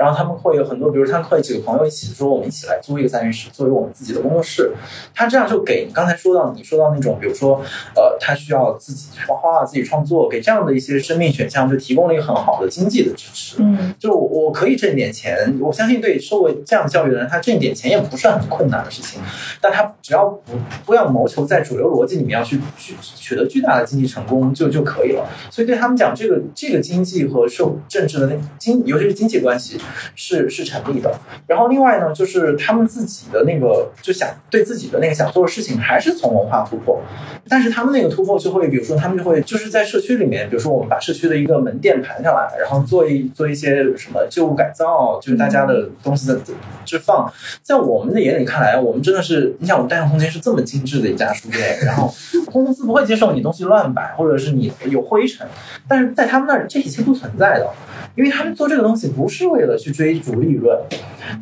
[0.00, 4.72] 然后他们会有很多，比如他们会几个朋友一起说，我们一起来租一个三居室，作为我们自己的工作室。
[5.14, 7.60] 他这样就给刚才说到你说到那种，比如说，
[7.94, 13.56] 呃，他需要自己画画、自己创作，给这样的一些生命选项，就提供了一个很好的经济的支持。
[13.58, 19.20] 嗯，就我可以挣一点钱，我相信对受过这样教育的人，他挣一点钱也不是很困难的事情。
[19.60, 25.28] 但他只要不不要谋求在主流逻辑里面要去去取得巨大的经济成功就就可以了。
[25.50, 29.78] 所以对他们讲，这个这个经济和受政治的那经，尤其是经济关系。
[30.14, 31.12] 是是成立的，
[31.46, 37.00] 然后另外呢，就是他们自己的那个就想对自己的那个想做的事情，还是从文化突破，
[37.48, 46.38] 但是他们那个突破就会，比如说他们就会就是在社区里面，比如说我们把社区的一个门店盘下来，然后做一做一些什么旧物改造，就是大家的东西的
[46.84, 52.12] 置放，在我们的眼里看来，我们真的是，你想我们大象空间是这么精致的一家书店，然后
[52.46, 55.46] 公司不会接受你东西乱摆，或者是你有灰尘，
[55.88, 57.70] 但是在他们那儿这一切不存在的。
[58.16, 60.78] 因为他们做这个东西不是为了去追逐利润，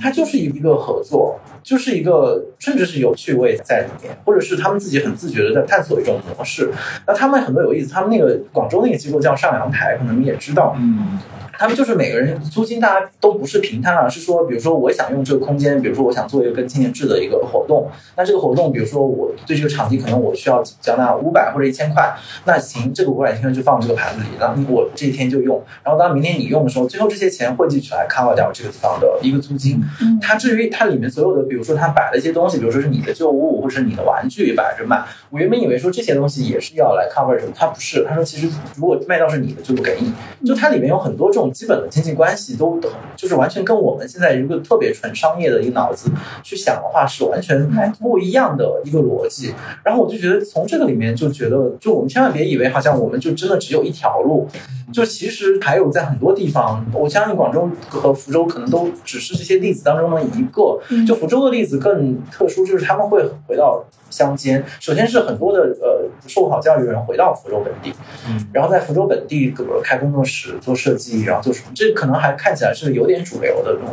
[0.01, 6.71] 它就是一个合作，就是一个甚至是有趣味在里面，或者是他们自己很自觉的在探索一种模式。
[7.07, 11.19] 那他们很多有意思，他们那个广州那个机构叫上阳台，可能你也知道，嗯。
[11.59, 29.83] 他们就是每个人租金，大家都不是平摊而是说，比如说我想用这个空间，比如说我想做一个跟青年制的一个活动，那这个活动，比如说我对这个场地可能我需要缴纳五百或者一千块，那行，这个五百千块就放这个盘子里，然后我这一天就用，然后当明天你用的时候，最后这些钱汇集起来 cover 掉这个地方的一个租金。
[30.01, 40.13] 嗯它至于它里面所有的，比如说它摆了一些东西，比如说是你的旧物或者是你的玩具摆着卖，我原本以为说这些东西也是要来 cover 的，它不是，他说其实如果卖到是你的就不给你，
[40.47, 41.48] 就它里面有很多这种。
[41.49, 46.11] 种基本的经济关系都都就是完全跟我们现在一个特别纯商业的一个脑子
[46.43, 47.67] 去想的话，是完全
[48.01, 49.55] 不一样的一个逻辑。
[49.83, 54.47] 然后我就觉得从这个里面就觉得，就我们千万别以为好像我们就真的只有一条路，
[54.93, 60.79] 就其实还有在很多地方，我相信广州和福州可能都只是这些例子当中的一个。
[61.07, 67.93] 就福州的例子更特殊，就是他们会回到乡间，首先是很多的呃受过好教育的人回到福州本地，
[68.29, 73.89] 嗯，然后在福州本地呃开工作室做设计，然后做什么，这可能还看起来是有点主流的这种。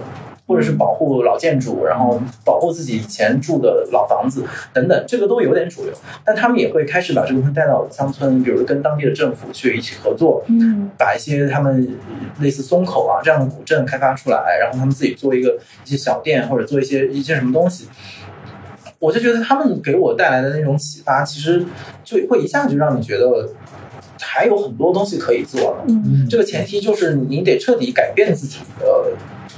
[0.47, 5.93] 或者是保护老建筑，然后保护自己以前住的老房子等等，这个都有点主流。
[6.23, 11.97] 但他们也会开始把这个东西带到乡村，比如跟当地的政府去一起合作，嗯把一些他们
[12.41, 17.87] 类似松口啊这样的古镇开发出来，然后他们自己做一个一些小店或者做一些一些什么东西。
[18.99, 21.65] 我就觉得他们给我带来的那种启发，其实
[22.03, 23.49] 就会一下就让你觉得
[24.19, 25.85] 还有很多东西可以做了。
[25.87, 29.11] 嗯这个前提就是你得彻底改变自己的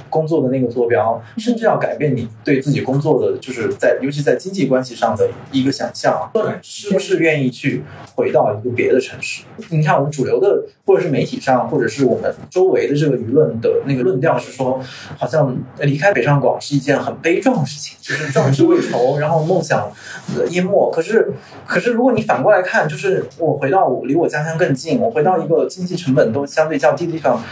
[0.08, 7.82] 工作的那个坐标，甚至要改变你对自己工作的，就是在尤其在经济关系上的一个想象，对是不是愿意去
[8.14, 9.42] 回到一个别的城市？
[9.70, 14.80] 你看我们主流的，或者是媒体上，或者是我们周围的这个舆论的那个论调是说，
[15.16, 19.90] 好像离开北上广是一件很悲壮的事情，就是壮志未酬，然后梦想
[20.36, 20.90] 呃淹没。
[20.90, 21.32] 可是，
[21.66, 27.42] 可是如果你反过来看，就是我回到我离我家乡更近，我回到一个经济成本都相对较低的地方。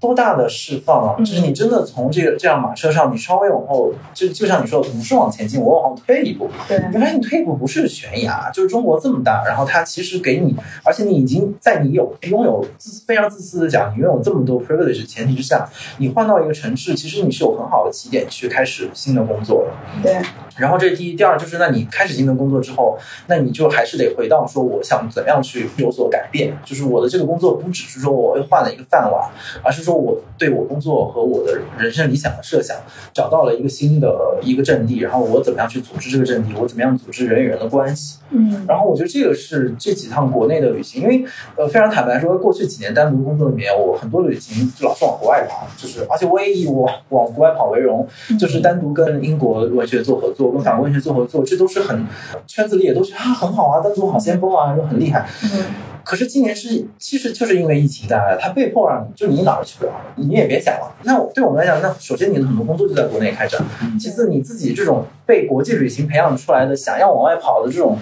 [0.00, 1.14] 多大的释放啊！
[1.18, 20.02] 嗯就是你真的从这个这辆马车上，你稍微往后，就就像你说的，不是往前进，我往后退一步，对你发现你退一步不是悬崖，就是中国这么大，然后它其实给你，而且你已经在你有拥有自非常自私的讲，你拥有这么多 privilege 的前提之下，你换到一个城市，其实你是有很好的起点去开始新的工作的。
[20.02, 20.20] 对，
[20.56, 29.30] 然后这是第一，第二就是，那你开始新的工作之后，那你就还是得回到说，我想怎么样去有所改变，就是我的这个工作不只是说我又换了一个饭碗，
[29.62, 32.76] 而是说我对我工作和我的人生理想的设想
[33.12, 38.64] 找到了一个新的一个阵地，然后我怎么样去组织这个阵地，我怎么样组织人与人的关系，嗯。
[38.66, 41.24] 然后我觉得这个是这几趟国内的旅行，因为
[41.56, 48.06] 呃非常坦白说，过去几年单独工作里面，我很多旅行就老是往国外跑，就是而且我也以我往国外跑为荣，
[48.38, 52.06] 就是单独跟英国文学做合作，跟法国文学做合作，这都是很
[52.46, 55.26] 圈子里也都觉得啊很好啊，单独好先锋啊，就很厉害。
[55.44, 60.92] 嗯可是今年是其实就是因为疫情带来的，它被迫让你就你哪儿去不了，你也别想了。
[61.04, 63.64] 那对我们来讲，那首先你的很多工作就在国内开展，
[63.96, 67.96] 其次你自己这种被国际旅行培养出来的想要往外跑的这种。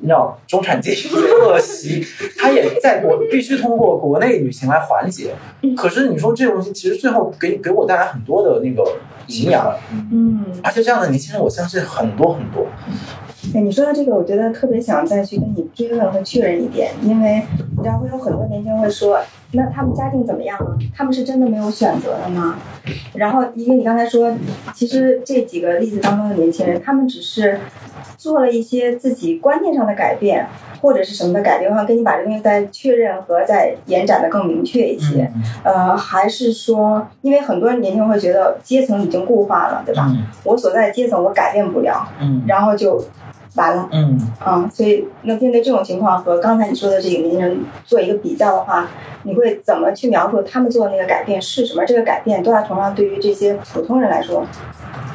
[0.00, 2.06] 你知道中产阶级的恶习，
[2.38, 5.34] 它也在国必须通过国内旅行来缓解。
[5.76, 8.84] 可是你说这个东西，其实最后给给我带来很多的那个
[9.26, 9.74] 营养，
[10.12, 10.44] 嗯。
[10.62, 12.68] 而且这样的年轻人，我相信很多很多。
[13.54, 17.42] 哎，你说到这个，我觉得特别想再去跟你追问和确认一点，因为
[17.76, 19.18] 你知道会有很多年轻人会说，
[19.52, 20.76] 那他们家境怎么样啊？
[20.94, 22.58] 他们是真的没有选择的吗？
[23.14, 24.34] 然后，因为你刚才说，
[24.74, 27.58] 其实这几个例子当中的年轻人，他们只是
[28.16, 30.46] 做了一些自己观念上的改变，
[30.80, 35.30] 或者是什么的改变，我想跟你把这个东西再确认和再延展的更明确一些。
[35.62, 40.06] 呃，还是说，因为很多年轻人会觉得阶层已经固化了，对吧？
[40.10, 43.02] 嗯我所在的阶层我改变不了，嗯然后就
[43.54, 43.88] 完了。
[43.92, 48.88] 嗯啊，所以那面对这种情况和刚才你说的这个年轻人做一个比较的话，
[49.24, 51.84] 你会怎么去描述他们做的那个改变是什么？
[51.84, 54.44] 这个改变多大程度上对于这些普通人来说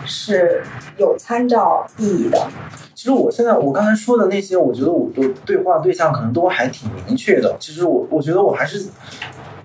[0.05, 0.63] 是
[0.97, 2.47] 有参照意义的？
[2.93, 7.53] 其实我现在我刚才说的那些，我觉得我的对话对象可能都还挺明确的。
[7.59, 8.85] 其实我我觉得我还是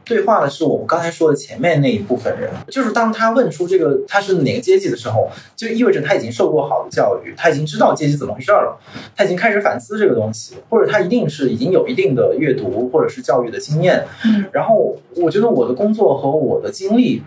[0.08, 8.80] 对话的是我们刚才说的前面那一部分人，就是当他问出这个他是哪个阶级的时候，就意味着他已经受过好的教育，他已经知道阶级怎么回事儿了，
[9.14, 14.06] 他已经开始反思这个东西，或者他一定是已经有一定的阅读或者是教育的经验。
[14.24, 14.46] 嗯。
[14.52, 17.22] 然后我觉得我的工作和我的经历，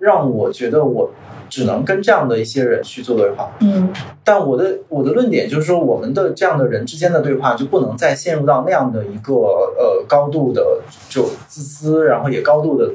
[0.00, 1.10] 让我觉得我
[1.54, 3.48] 只能跟这样的一些人去做对话。
[3.60, 3.88] 嗯
[4.24, 12.90] 但我的我的论点就是说，我们的这样的人之间的对话就不能再陷入到那样的一个呃高度的就自私，然后也高度的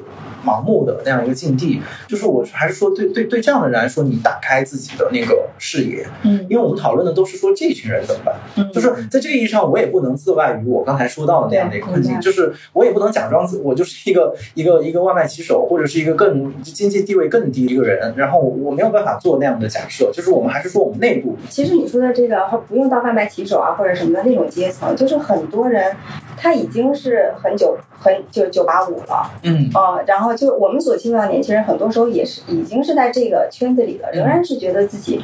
[0.46, 1.82] 盲目的那样一个境地。
[2.08, 8.36] 就是我还是说对对对这样的人来说，你打开自己的那个视野，嗯因为我们讨论的都是说这群人怎么办。
[8.56, 25.96] 嗯，就是在这个意义上，我也不能自外于我刚才说到的那样的一个困境，就是我也不能假装自我就是一个一个一个外卖骑手，或者是一个更经济地位更低的一个人，然后我没有办法做那样的假设，就是我们还是说我们内部，其实你说的这个不用到外卖骑手啊或者什么的那种阶层，就是很多人
[26.38, 29.32] 他已经是很久很九九八五了。
[29.44, 35.22] 嗯啊、然后就是我们所青睐的年轻人，很多时候也是已经是在这个圈子里了，仍然是觉得自己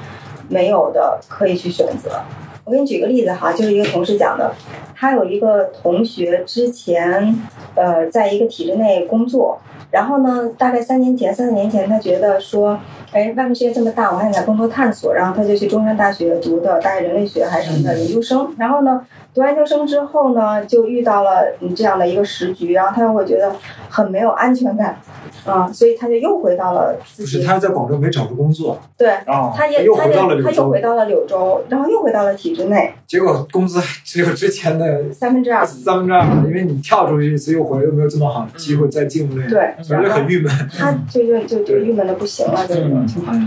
[0.49, 2.21] 没有的可以去选择。
[2.63, 4.51] 我给你举个例子哈，就是一个同事讲的，
[4.95, 7.35] 他有一个同学之前
[7.75, 9.59] 呃在一个体制内工作，
[9.91, 12.79] 然后呢，大概三年前、三四年前，他觉得说，
[13.15, 23.55] 哎，外面世界这么大，我还想在工作探索，然后他就去中山大学读的大概人类学还是什么的研究生，然后呢，读完研究生之后呢，就遇到了这样的一个时局，然后他又会觉得
[23.87, 24.99] 很没有安全感，
[25.45, 29.09] 啊、所以他就又回到了自己不是他在广州没找着工作，对。
[29.27, 35.65] 哦，他也他又回到了柳州又回到了柳州，然后又回到了体制内结果工资只有之前的 三分之二。
[35.65, 40.51] 三分之二，因为你跳出去一次又回来，又没有这么好的机会再进入那个，对，所以就很郁闷。
[40.77, 43.39] 他就就就就郁闷的不行了， 就这种情况。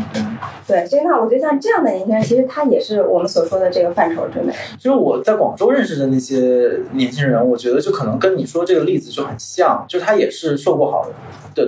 [0.66, 4.52] 对，所以那我觉得像这样的年轻人，其实他也是我们所说的这个范畴之内。
[4.78, 11.12] 就是我在广州认识的那些年轻人，我觉得就可能跟你说这个例子就很像，就他也是受过好的。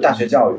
[0.01, 0.55] 大学教育，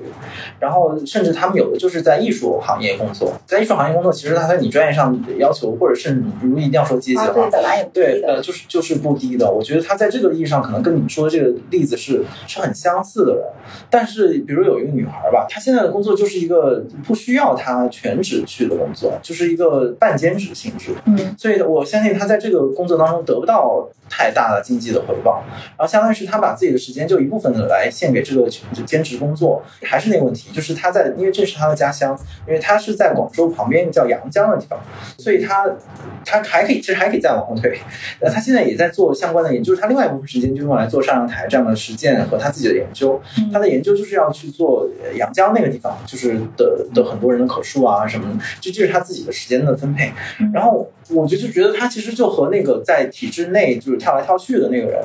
[0.59, 1.77] 然后甚至他们有的。
[1.77, 5.31] 就是在艺术行业工作，在艺术行业工作，其实他在你专业上的。
[5.37, 7.33] 要求，或者是你如果一定要说阶级啊，的。
[7.33, 8.27] 话对，，本来也不对，低的。
[8.27, 9.49] 呃，就是就是不低的。
[9.49, 11.31] 我觉得他在这个意义上，可能跟你说的。
[11.31, 13.43] 这个例子是是很相似的人。
[13.89, 20.91] 但是，比如有一个女孩吧，她现在的工作就是一个不需要他全职去的工作，就是一个半兼职性质。
[21.05, 25.43] 嗯所以我相信他在这个工作当中得不到太大的经济的回报，
[25.77, 28.49] 然后相当于是他把自己的时间就一部分的来献给这个
[28.85, 29.63] 兼职工作。
[29.83, 34.79] 还是那个问题，就是他在，因为这是他的家乡，因为他是在广州旁边叫阳江的地方，
[35.17, 35.69] 所以他
[36.25, 37.77] 他还可以，其实还可以再往后推。
[38.19, 43.19] 呃，他现在也在做相关的研究，他另外一部分时间就用来做上阳台这样的实践和他自己的研究。
[43.51, 50.11] 他的研究就是要去做呃阳江那个地方，就是的的很多人的口述啊什么的，就这是他自己的时间的分配。
[50.53, 54.99] 然后我就就觉得他其实就和那个在体制内就是跳来跳去的那个人，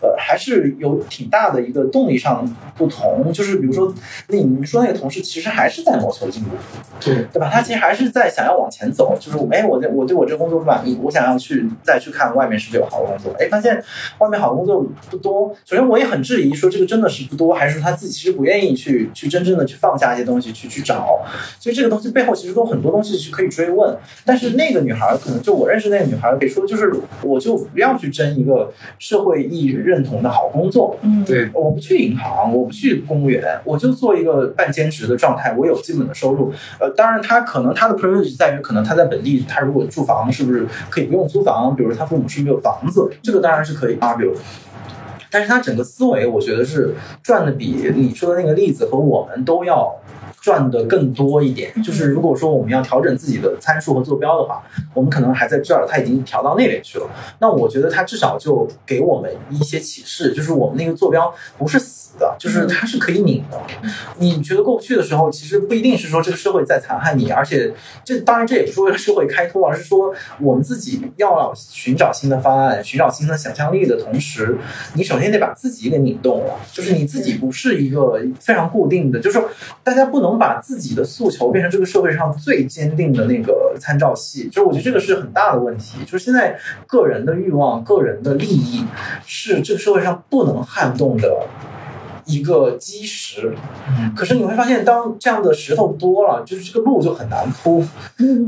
[0.00, 2.44] 呃，还是有挺大的一个动力上
[2.76, 3.32] 不同。
[3.32, 3.94] 就是比如说
[4.28, 6.50] 你你说那个同事，其实还是在谋求进步，
[7.00, 7.50] 对，对吧？
[7.52, 13.34] 他其实还是在想要往前走，就是哎，我在我对我这个工作不满意，我想要去再去看外面是不是有好的工作。
[13.38, 13.82] 哎，发现
[14.18, 15.54] 外面好的工作不多。
[15.64, 21.20] 首先，我也很质疑说这个真的是不多，还是说他自己其实不愿意去去真正的去放下一些东西去去找。
[21.58, 23.96] 所以这个东西背后其实都很多东西是可以追问。
[24.24, 36.52] 但是那个女孩可能就我认识那个女孩给说，就是我就不要去争一个社会意义认同的好工作，嗯，对，我不去银行，我不去公务员，我就做一个半兼职的状态，我有基本的收入。
[36.78, 41.74] 呃，当然他可能他的 privilege 在于，可能他在本地，他如果住房是不是可以不用租房？
[41.74, 44.34] 比如他父母是不是有房子，这个当然是可以 argue。
[45.32, 49.94] 但是他整个思维，我觉得是赚的比你说的那个例子和我们都要
[50.40, 51.70] 赚的更多一点。
[51.82, 54.62] 就是如果说我们要调整自己的参数和坐标的话，
[54.94, 57.06] 我们可能还在这儿，它已经调到那边去了。
[57.38, 63.58] 那我觉得它至少就给我们一些启示，就是我们那个坐标不是死的，就是它是可以拧的。
[64.18, 67.72] 你觉得过不去的时候，其实不一定是说这个社会在残害你，而且
[68.04, 74.58] 这当然这也不是为了社会开脱，而是说我们自己要寻找新的方案，寻找新的想象力的同时，
[74.94, 79.48] 你首先得把自己给拧动了，就是你自己不是一个非常固定的，就是说
[79.82, 88.84] 大家不能把自己的诉求变成这个社会上最坚定的那个参照系，就是我觉得这个是很大的问题，就是现在个人的欲望、个人的利益
[89.24, 91.46] 是这个社会上不能撼动的。
[92.30, 93.52] 一个基石，
[93.88, 94.12] 嗯。
[94.14, 97.84] 可是你会发现，当这样的石头多了，就是这个路就很难铺，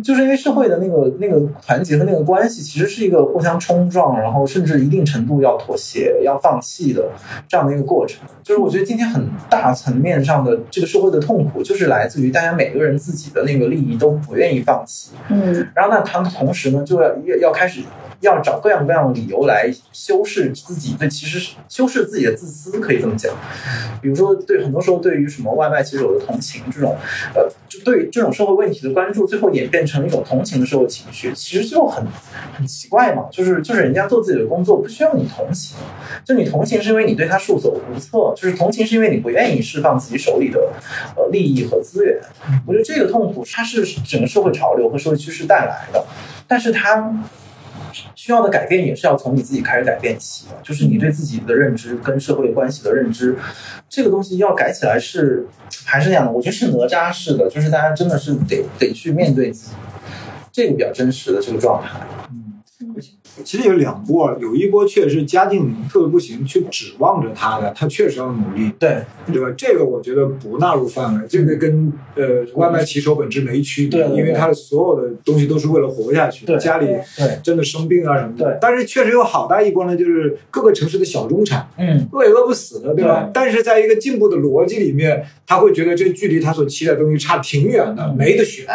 [0.02, 7.08] 就是因为社会的那个那个团结和那个关系，其实是一个互相冲撞，然后甚至一定程度要妥协、要放弃的
[7.48, 8.20] 这样的一个过程。
[8.42, 15.66] 就是我觉得今天很大层面上的这个社会的痛苦，就是来自于大家每个人自己的那个利益都不愿意放弃，嗯。
[15.74, 17.80] 然后那，他们同时呢，就要要要开始
[18.22, 23.34] 要找各样各样的理由来修饰自己，对，其实是修饰自己的自私，可以这么讲。
[24.00, 26.96] 比如说，对很多时候对于什么外卖骑手的同情这种，
[27.34, 32.06] 呃，就对这种社会问题的关注，最后演变成一种同情的社会情绪，其实就很
[32.56, 33.26] 很奇怪嘛。
[33.30, 35.76] 就是就是人家做自己的工作不需要你同情，
[36.24, 40.72] 就你同情是因为你对他束手无策，就是同情是因为你不愿意释放自己手里的
[41.16, 42.20] 呃利益和资源。
[42.66, 46.04] 我觉得这个痛苦它是整个社会潮流和社会趋势带来的，
[46.46, 47.12] 但是它
[48.14, 53.36] 需要的改变也是要从你自己开始改变起的，就是你对自己的认知跟社会关系的认知，
[53.88, 55.46] 这个东西要改起来是
[55.84, 59.72] 还是那样的，我觉得是哪吒式的，就是大家真的是得得去面对自己，
[60.50, 62.00] 这个比较真实的这个状态。
[63.38, 69.02] 嗯，其实有两波，有一波确实家境特别不行，去指望着他的，他确实要努力，对。
[69.32, 69.48] 对吧？
[69.56, 76.58] 这个我觉得不纳入范围，这个跟呃外卖骑手本质没区别，因为他的所有的东西都是为了活下去，对。
[76.58, 78.44] 家里对，真的生病啊什么的。
[78.44, 78.58] 对。
[78.60, 82.06] 但是确实有好大一波呢，就是各个城市的小中产，嗯。
[82.12, 83.30] 饿也饿不死的，对吧？
[83.32, 88.16] 但是在一个进步的逻辑里面，他会觉得这距离他所期待的东西差挺远的，嗯。
[88.16, 88.66] 没得选。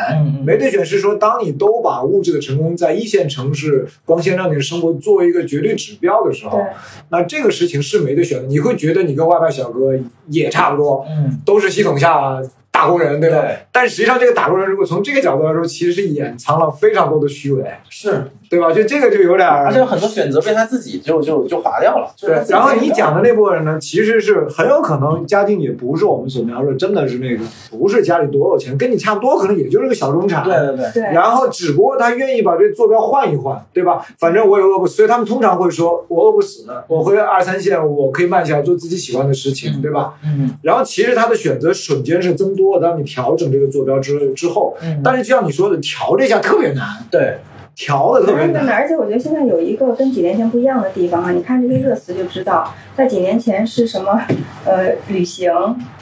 [0.46, 6.64] 没得选是说，当你都把物质的成功在一线城市光鲜亮丽的生活作为一个绝对指标的时候，
[7.10, 8.48] 那这个事情是没得选的。
[8.48, 9.94] 你会觉得你跟外卖小哥
[10.30, 12.42] 也差不多，嗯都是系统下
[12.78, 13.42] 打工人，对吧？
[13.42, 18.72] 对但实际上，这个打工人如果从这个角度来说，其实是掩藏了非常多的虚伪，是，对吧？
[18.72, 22.12] 就这个就有点儿，而且有很多选择被他自己就就就划掉了。
[22.20, 30.44] 对然后你讲的那部分人呢，其实是很有可能家境也不是我们所描述的，真的是那个不是家里多有钱，跟你差不多，可能也就是个小中产。
[30.44, 34.06] 对对对，对，然后只不过他愿意把这坐标换一换，对吧？
[34.20, 40.16] 反正我也饿不死，所以他们通常会说，我饿不死，我回二三线，我可以慢下来做自己喜欢的事情，对吧？
[40.26, 47.38] 嗯然后其实他的选择瞬间是增多的，当你调整这个坐标之之后，嗯，但是就像你说的，调这下特别难，对
[47.78, 48.68] 调的特别难。
[48.68, 54.20] 而且我觉得现在有一个跟几年前不一样的地方啊，你看这些热词就知道，在几年前是什么
[54.66, 55.52] 呃旅行，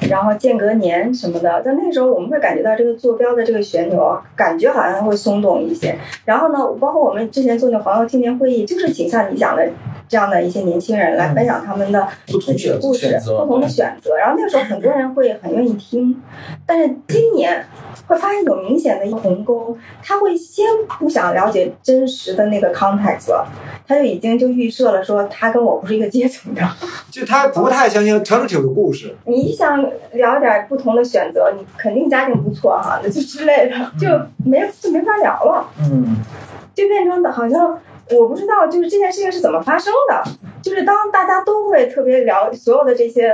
[0.10, 5.98] 然后间隔年什么的，在那时候我们会感觉到这个坐标的这个旋钮啊，感觉好像会松动一些。
[6.24, 9.68] 然后呢，包括我们之前做那个黄油青年会议，就是请像你讲的
[10.08, 14.16] 这样的一些年轻人来分享他们的不同的自己的故事不同的选择。
[14.16, 16.22] 然后那个时候很多人会很愿意听，
[16.66, 17.66] 但是今年
[18.08, 20.66] 会发现有明显的一个鸿沟，他会先
[21.00, 23.48] 不想了解真实的那个 context 了，
[23.88, 26.62] 他就已经就预设了说他跟我不是一个阶层的。
[27.12, 34.08] 就他不太相信 alternative 的故事，你想聊点不同的选择，你肯定家境不错哈， 那就之类的，就
[34.44, 35.70] 没就没法聊了。
[35.80, 36.18] 嗯
[36.74, 37.80] 就变成的好像
[38.12, 40.24] 我不知道，就是这件事情是怎么发生的。
[40.62, 43.32] 就是当大家都会特别聊所有的这些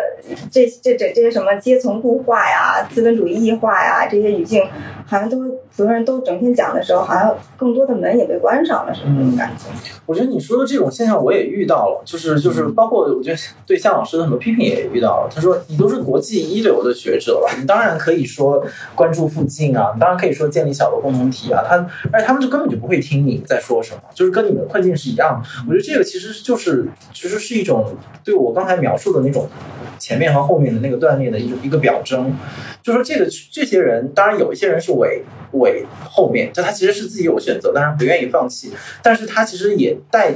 [0.51, 4.63] 这这这这些什么阶层固化呀、资本主义异化呀这些语境，
[5.07, 5.37] 好像都
[5.73, 9.65] 所有人都整天讲的时候，好像更多的门也被关上了，是这种感觉。
[10.05, 15.29] 我觉得你说的这种现象我也遇到了，就是就是包括我觉得对向老师的很多批评也遇到了。
[15.33, 18.63] 他说你都是国际一流的学者了，你当然可以说
[18.93, 21.63] 关注附近啊，你当然可以说建立小的共同体啊。
[21.65, 21.75] 他
[22.11, 25.49] 而且他们就根本就不会听你在说什么，就是跟你们的困境是一样的。
[25.67, 29.47] 我觉得这个其实就是其实是一种对我刚才描述的那种
[29.97, 32.35] 前面和后面的那个断裂的一种一个表征。
[32.83, 35.21] 就说这个这些人，当然有一些人是伪
[35.61, 40.33] 伪后面，就他其实是自己有选择，但是不愿意放弃，但是他其实也代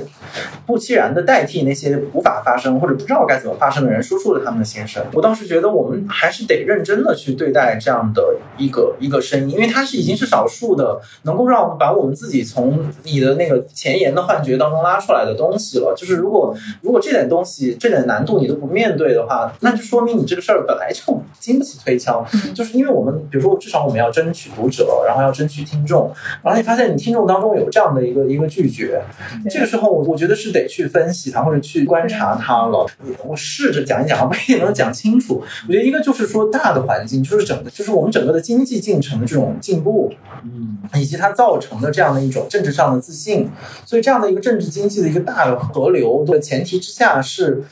[0.66, 5.04] 不期然的代替那些无法发生或者不知道该怎么发生的人，说出了他们的心声。
[5.14, 15.94] 我倒是觉得我们还是得认真的去对待这样的一个一个声音，因为它是已经是少数的，能够让我们把我们自己从你的那个前沿的幻觉当中拉出来的东西了。
[15.98, 22.26] 就是如果如果这点东西这点难度你都不面对的话，那就说明你这个事儿本来就经不起推敲。
[22.54, 26.12] 就是因为我们比如说至少我们要争取读者，然后要争取听众，
[26.44, 29.02] 然后你发现你听众当中有这样的一个一个拒绝，
[29.50, 32.86] 这个时候我我觉得是得去分析他或者去观察它了。
[33.24, 35.44] 我试着讲一讲，不一定能讲清楚。
[35.68, 40.14] 我觉得一个就是说大的环境，就是整个就是我们整个的经济进程的这种进步，
[40.44, 43.50] 嗯，以及它造成的这样的一种政治上的自信。
[43.86, 47.64] 所以这样的一个政治经济的一个大的河流的前提之下是，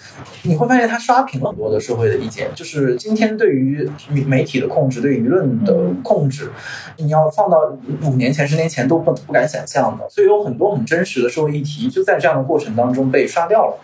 [0.44, 2.50] 你会发现它刷屏了很多的社会的意见。
[2.56, 3.89] 就是今天对于
[4.26, 6.52] 媒体的控制，对舆论的控制，
[6.98, 10.07] 你要放到五年前、十年前都不不敢想象的。
[10.09, 13.77] 所以有很多很真实的社会议题就在这样的过程当中被刷掉了。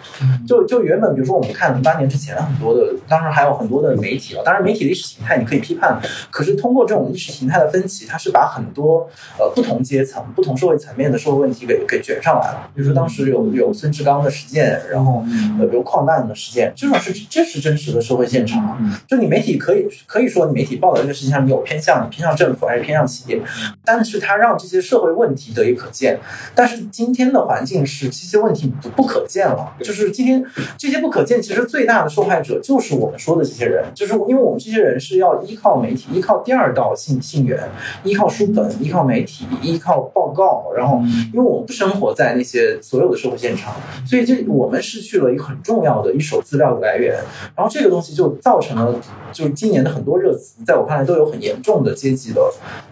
[0.47, 12.69] 就就原本比如说我们看零八年之前很多的，当然还有很多的媒体啊，当然媒体的意识形态你可以批判，可是通过这种意识形态的分歧，它是把很多呃不同阶层、不同社会层面的社会问题给给卷上来了。
[12.75, 15.23] 比如说当时有有孙志刚的事件，然后
[15.59, 18.79] 呃比如矿难的事件，这种是这是真实的社会现场。
[19.07, 23.38] 就你媒体可以可以说你媒体报道这个事情上你有偏向，你偏向政府还是偏向企业，
[23.83, 26.19] 但是它让这些社会问题得以可见。
[26.55, 30.43] 但是今天的环境是这些问题不不可见了，就是今天
[30.77, 37.69] 这些不可见，其实最大的受害者就是我们说的这些人，就是因为我们这些人是要依靠媒体，依靠第二道信信源，
[38.03, 41.01] 依靠书本，依靠媒体，依靠报告，然后
[41.33, 43.73] 因为我们不生活在那些所有的社会现场，
[44.05, 47.15] 所以这我们失去了一个很重要的一手资料的来源，
[47.55, 48.99] 然后这个东西就造成了，
[49.31, 52.41] 就是今年的很多热词，在我看来都有很严重的阶级的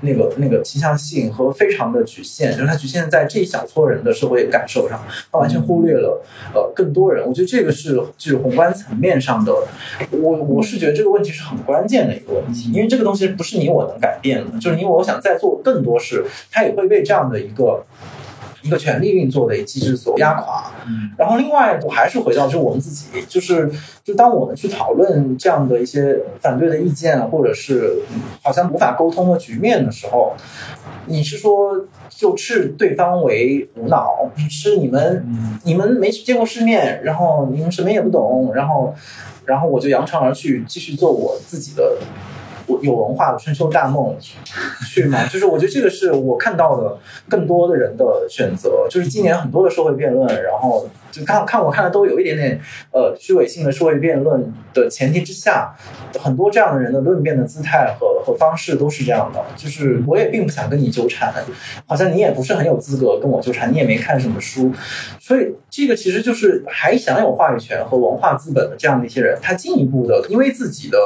[0.01, 6.23] 那个那个倾向性和非常的局限，就是它局限在这一小撮人的社会感受上，它完全忽略了
[6.53, 7.25] 呃更多人。
[7.27, 9.53] 我觉得这个是就是宏观层面上的，
[10.11, 17.83] 我我是觉得这个问题是很关键的一个问题，因为这个东西不是你我能改变的，就是你我想再做更多事，它也会被这样的一个。
[18.61, 20.71] 一个权力运作的机制所压垮。
[20.87, 23.69] 嗯然后另外，我还是回到就是我们自己，就是
[24.03, 30.33] 就当我们去讨论这样的一些反对的意见，或者是嗯好像无法沟通的局面的时候，
[31.07, 38.93] 你是说就斥对方为无脑，是你们嗯你们没见过世面，然后你们什么也不懂，然后
[39.45, 41.97] 然后我就扬长而去，继续做我自己的。
[42.81, 44.15] 有文化的春秋大梦
[44.85, 45.25] 去吗？
[45.27, 46.97] 就是我觉得这个是我看到的
[47.29, 50.87] 更多的人的选择，就是今年很多的社会辩论，然后
[51.17, 52.59] 就看看我看的都有一点点
[52.91, 55.73] 呃虚伪性的社会辩论的前提之下，
[56.19, 61.33] 很多这样的人的论辩的姿态和和方式都是这样的，就是我也并不想跟你纠缠，
[61.85, 64.71] 好像你也不是很有资格跟我纠缠，你也没看什么书，
[65.19, 70.97] 所以这个其实就是还想有话语权和文化资本的这样的一些人，他进一步的因为自己的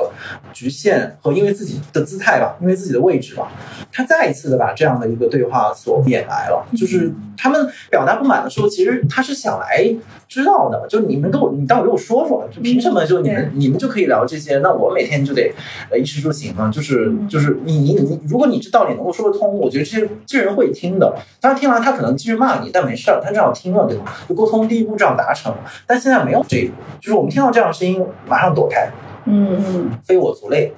[0.52, 3.52] 局限和因为自己的姿态吧，因为自己的位置吧，
[3.92, 6.66] 他再一次的把这样的一个对话所掩埋了。
[6.76, 9.94] 就是他们表达不满的时候，其实他是想来
[10.28, 15.54] 知道的，就你们跟我，你倒给我说说，就凭什么就你们你们就可以聊这些，那我每天就得
[15.90, 21.16] 呃衣食住行啊，就是就是你你你，如果你这道理能够说得通，我觉得这些这人会听的。
[21.40, 24.06] 当然听完他可能继续骂你，但没事儿，他至少听了，对吧？
[24.28, 25.54] 就沟通第一步这样达成。
[25.86, 28.90] 但现在没有这一步，就是我们听到这样的声音，马上躲开，
[29.26, 30.74] 嗯嗯非我族类。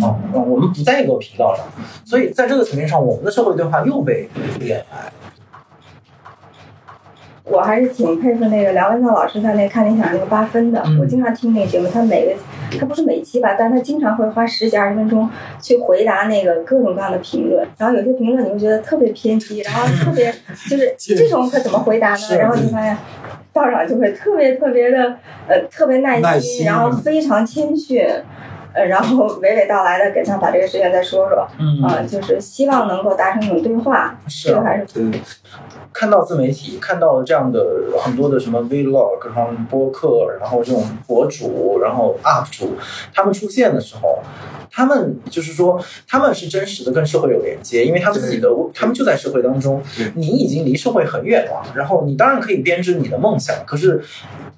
[0.00, 1.66] 哦、嗯，我们不在一个频道上，
[2.04, 4.28] 所以在这个层面上，我们的社会对话又被
[4.60, 5.12] 掩埋。
[7.44, 10.98] 我还是挺佩服那个梁文道老师在那看理想那个八分的，嗯。
[11.00, 12.32] 我经常听那个节目，他每个
[12.78, 15.28] 他不是每期吧，但他经常会花十几二十分钟
[15.60, 20.32] 去回答那个各种各样的评论，然后有些评论你会觉得特别偏激，然后特别
[20.70, 22.36] 就是这种可怎么回答呢？
[22.38, 22.96] 然后你发现
[23.52, 25.16] 道长就会特别特别的
[25.48, 26.66] 呃特别耐心，耐心。
[26.66, 28.06] 然后非常谦逊。
[28.74, 31.82] 呃，然后娓娓道来的给他把这个事情再说说，嗯。
[31.82, 35.20] 啊、就是希望能够达成一种对话，这个还是对，
[35.92, 37.64] 看到自媒体，看到这样的
[38.00, 42.74] 很多的什么 vlog，然后播客，然后这种博主，然后 UP 主，
[43.14, 44.18] 他们出现的时候，
[44.70, 45.78] 他们就是说
[46.08, 49.82] 他们是真实的跟社会有连接，因为他们自己的他们就在社会当中，
[50.14, 54.02] 你已经离社会很远了，然后你当然可以编织你的梦想，可是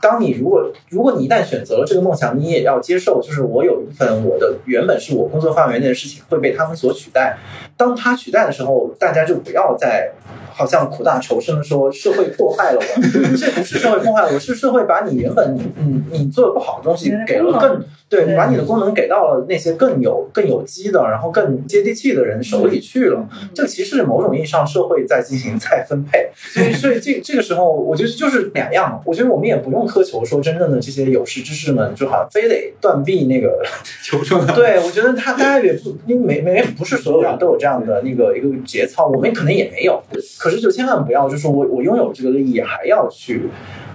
[0.01, 7.37] 当你如果如果你一旦选择了这个梦想，你也要接受，就是我有一部分我的原本是我工作范围内的事情会被他们所取代，
[7.77, 10.13] 当他取代的时候，大家就不要再
[10.55, 13.03] 好像苦大仇深的说社会迫害了我，
[13.37, 23.27] 这不是社会迫害我，是社会把你原本你你你做的不好的东西给了更对，把你的功能给到了那些更有更有机的，然后更接地气的人手里去了。
[23.53, 29.03] 这个其实某种意义上社会在进行再分配，所以所以这这个时候，我觉得就是两样。
[29.05, 33.61] 我觉得我们也不用苛求说真正的这些有识之士们，就好像非得断臂那个
[34.05, 40.01] 求生，对，我觉得他大家也不，因为没没不是所有人都有这样的那个一个节操，我们可能也没有。
[40.45, 43.49] 可是就千万不要，就是我我拥有这个利益，还要去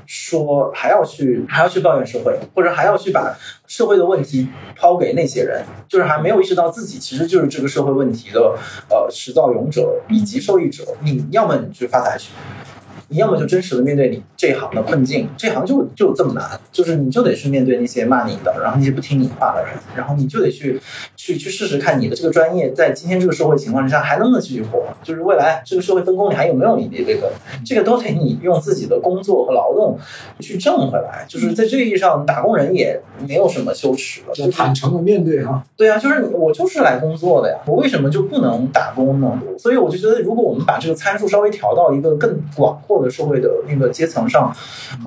[0.07, 3.37] 说，还要去还要去抱怨社会，或者还要去把
[3.67, 8.57] 社会的问题抛给那些人，就是还没有意识到自己其实就是这个社会问题的
[8.89, 10.83] 呃始造俑者以及受益者。
[11.03, 12.31] 你要么你去发财去。
[13.09, 20.79] 你要么就真实的面对你这一行的困境，这行就就这么难，就是你就得去面对那些骂你的，然后那些不听你话的人，然后你就得去
[21.15, 27.31] 去去试试看你的这个专业在今天这个社会情况之下还能不能继续活，就是未来这个社会分工里还有没有你的这个，
[27.65, 29.97] 这个都得你用自己的工作和劳动
[30.39, 35.63] 去挣回来，就是在这个意义上，打工人也没有什么羞耻了，要就坦诚的面对哈。
[35.75, 39.39] 对啊，就是我就是来工作的呀，我为什么就不能打工呢？
[39.57, 44.55] 所以我就觉得，如果我们把这个参数稍微调到一个更广阔的社会的那个阶层上，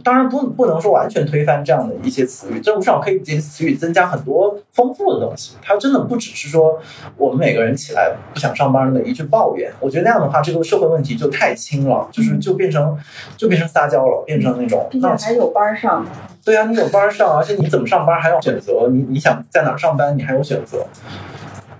[0.03, 5.57] 当然不不能说完全推翻这样的一些词语，这至少可以给词语增加很多丰富的东西。
[5.62, 6.80] 它真的不只是说
[7.16, 12.99] 我们每个人起来不想上班的一句抱怨，我觉得那样的话，这个社会问题就太轻了，就是就变成
[13.36, 16.07] 就变成撒娇了，变成那种毕竟还有班儿上，
[16.45, 20.86] 对啊，你有班儿上，而且你怎么上班还要选择，你你想在哪儿上班，你还有选择。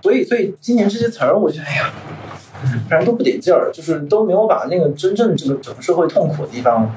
[0.01, 1.89] 所以，所以今年这些词儿，我觉得，哎呀，
[2.89, 6.89] 反正都不得劲儿，就是都没有把那个真正这个整个社会痛苦的地方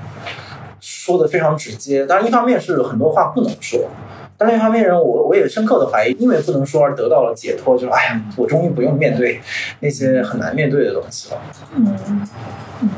[0.81, 2.07] 说的非常直接。
[2.07, 3.89] 当然，一方面是很多话不能说，
[4.37, 9.41] 但另一方面，人我我也深刻的怀疑，因为不能说而得到了解脱，就是哎呀，我终于不用面对
[9.81, 11.41] 那些很难面对的东西了。
[11.75, 12.91] 嗯嗯。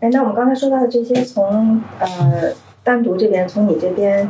[0.00, 2.52] 哎，那我们刚才说到的这些，从呃
[2.82, 4.28] 单独这边，从你这边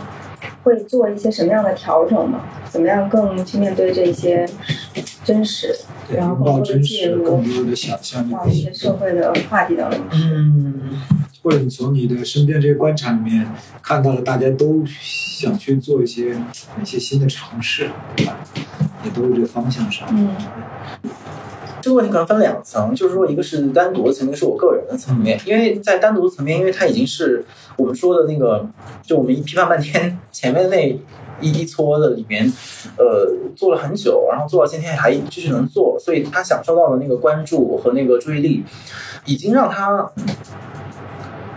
[0.62, 2.40] 会做一些什么样的调整吗？
[2.70, 4.48] 怎么样更去面对这些
[5.24, 5.74] 真实，
[6.08, 10.00] 对，然后更多的介入更多的想象力到一些社会的话题当中？
[10.12, 11.00] 嗯，
[11.42, 13.46] 或者你从你的身边这些观察里面
[13.80, 16.36] 看到了大家都想去做一些
[16.82, 18.36] 一些新的尝试，对吧？
[19.04, 20.08] 也都是这个方向上。
[20.12, 20.34] 嗯
[21.86, 25.40] 这个问题可能分两层，就是说一个是单独的层面，是我个人的层面。
[25.46, 27.44] 因为在单独的层面，因为它已经是
[27.76, 28.68] 我们说的那个，
[29.04, 30.90] 就我们一批判半天前面那
[31.40, 32.52] 一一撮的里面，
[32.98, 38.64] 呃，做了很久，然后做到今天还继续能做，所以他享受到的那个关注和那个注意力，
[39.24, 40.10] 已经让他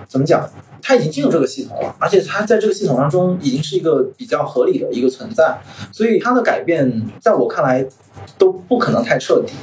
[0.08, 0.48] 怎么讲？
[0.82, 5.58] 他已经进入这个系统了，而且他在这个系统当中已经是一个比较合理的一个存在，
[5.92, 7.84] 所以他的改变在我看来
[8.38, 9.54] 都不可能太彻底。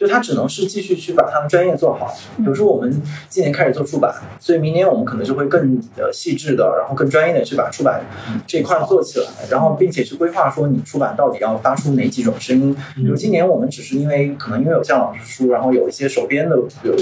[0.00, 2.10] 就他只能是继续去把他们专业做好。
[2.38, 2.90] 比如说，我们
[3.28, 8.00] 今年开始做出版，所以明年我们可能就会更呃细致的，然后更专业的去把出版
[8.46, 12.74] 这一块做起来，然后并且去规划说你出版到底要发出哪几种声音。
[12.96, 16.96] 比如今年我们只是因为可能因为有向老师书，然后有一些手编的有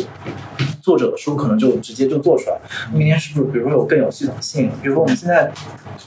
[0.89, 2.59] 作者的书，可能就直接就做出来。
[2.95, 4.71] 明年是不是比如说有更有系统性？
[4.81, 5.53] 比如说我们现在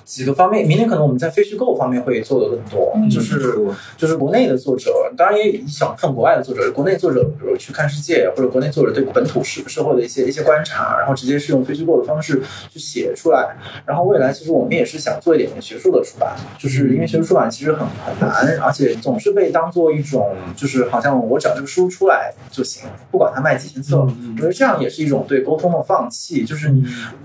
[0.04, 3.56] 几个方面，明年可能我们在非虚构方面会做的更多，就是
[3.96, 6.72] 就是国内的作者，当然也想看国外的作者。
[6.72, 13.56] 国内作者，比如去看世界，或者国内作者对本土社社会的一些一些观察，然后直接是用非虚构的方式去写出来。
[13.86, 23.92] 然后未来其实我们也是想做一点学术的出版，就是因为学术出版其实很很难，而且总是被当做一种就是好像我只要这个书出来就行，不管它卖几千册。
[24.02, 26.74] 我觉得这样也是一种对沟通的放弃，就是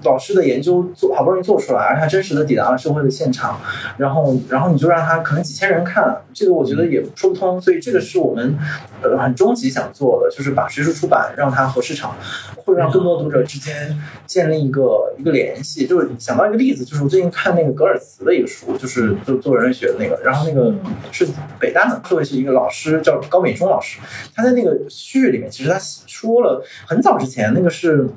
[0.02, 3.60] 老师的研究做好不容易做出来，而且他真实的抵达了社会的现场，
[3.96, 7.60] 然后然后你就让他可能几千人看，这个我觉得也说不通。
[7.60, 8.58] 所以这个是我们
[9.02, 9.36] 呃很。
[9.36, 12.16] 终极想做的就是把学术出版让它和市场，
[12.64, 13.94] 或者让更多读者之间
[14.24, 15.86] 建立一个一个联系。
[15.86, 20.74] 就是想到一个例子，就是我最近看那个格尔茨的一个书，就是做做人类学的那个，然后那个
[21.12, 21.28] 是
[21.60, 23.98] 北大的，特别是一个老师叫高敏忠老师，
[24.34, 28.08] 他在那个序里面，其实他说了很早之前那个是。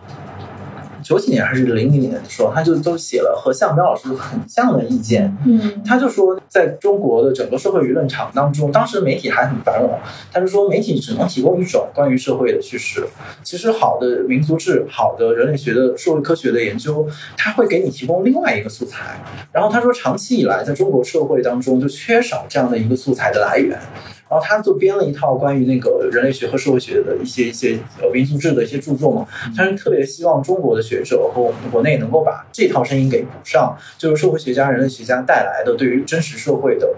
[1.02, 5.36] 九几年还是零零年的时候，他就都写了和向彪老师很像的意见。
[5.44, 9.98] 嗯，他就说，在中国的整个社会舆论场当中，当时媒体还很繁荣，
[10.32, 13.08] 他就说媒体只能提供一种关于社会的叙事。
[13.42, 19.20] 其实，好的民族志、好的人类学的社会科学的研究，他会给你提供另外一个素材。
[19.52, 23.80] 然后他说，长期以来，在中国社会当中就缺少这样的一个素材的来源。
[24.30, 29.26] 然后他就编了一套关于那个人类学和社会学的一些一些呃民族志的一些著作嘛。
[29.58, 36.94] 他是特别希望中国的学者和我们国内能够把这套声音给补上，就是社会学家、人类学家带来的对于真实社会的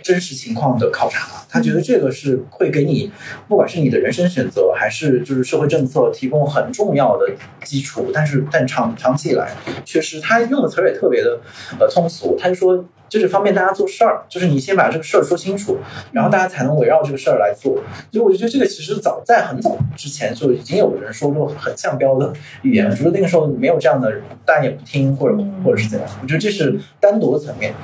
[0.00, 1.44] 真实情况的考察。
[1.48, 3.10] 他觉得这个是会给你，
[3.48, 7.28] 不管是你的人生选择，还是就是社会政策提供很重要的
[7.64, 8.12] 基础。
[8.14, 9.50] 但是但长长期以来，
[9.84, 11.40] 确实他用的词儿也特别的
[11.80, 12.36] 呃通俗。
[12.40, 12.84] 他就说。
[13.10, 15.76] 就是方便大家做事儿，就是你先把这个事儿说清楚，
[16.12, 17.74] 然后大家才能围绕这个事儿来做。
[18.10, 22.32] 所以我就觉得这个其实早在很早之前就已经有人说过很像标的
[22.62, 24.10] 语言，只是那个时候没有这样的，
[24.46, 26.08] 大家也不听或者或者是怎样。
[26.22, 27.74] 我觉得这是单独的层面，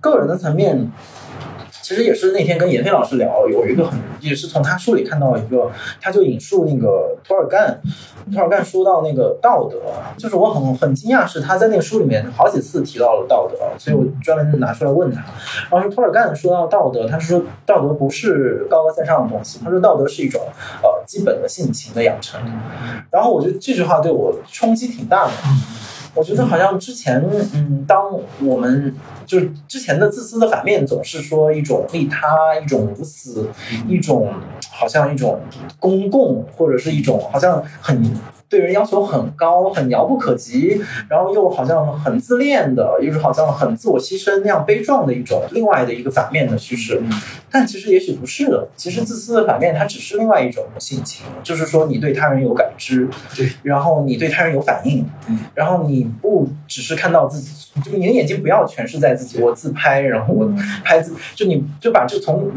[0.00, 0.90] 个人的层面。
[1.82, 5.70] 其实也是那天跟闫飞老师聊，有一个很也是从他书里看到一个，
[6.00, 7.80] 他就引述那个托尔干，
[8.32, 9.78] 托尔干说到那个道德，
[10.16, 15.22] 就是我很很惊讶是他在那个书里面好几次提到了道德，所以我专门拿出来问他。
[15.70, 20.40] 然后是托尔干说到道德，他是说道德不是高高在上的东西，他说道德是一种
[20.82, 22.40] 呃基本的性情的养成。
[23.10, 25.32] 然后我觉得这句话对我冲击挺大的。
[26.14, 28.94] 我觉得好像之前，嗯，当我们
[29.26, 33.48] 就是之前的自私的反面，总是说一种利他，一种无私，
[33.88, 34.32] 一种
[34.70, 35.40] 好像一种
[35.78, 38.02] 公共，或者是一种好像很。
[38.52, 40.78] 对人要求很高，很遥不可及，
[41.08, 47.02] 然后又好像很自恋的，又是好像很自我牺牲那样悲壮的一种另外的一个反面的叙事。
[47.50, 55.08] 但其实也许不是的，其实自私的反面它只是另外一种性情，就是说你对他人有感知，对，然后你对他人有反应，
[55.54, 57.50] 然后你不只是看到自己，
[57.82, 60.52] 就你的眼睛不要全是在自己，我自拍，然后我
[60.84, 62.50] 拍自，就你就把这从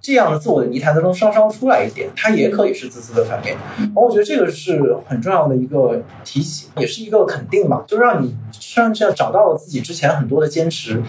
[0.00, 3.56] 这样的自我的泥潭当中稍稍出来一点，它也可以是自私的反面。
[3.78, 5.19] 然后我觉得这个是很。
[5.20, 11.02] 重要的一个提醒，也是一个肯定吧，就让你上这样找到了自己之前很多的坚持，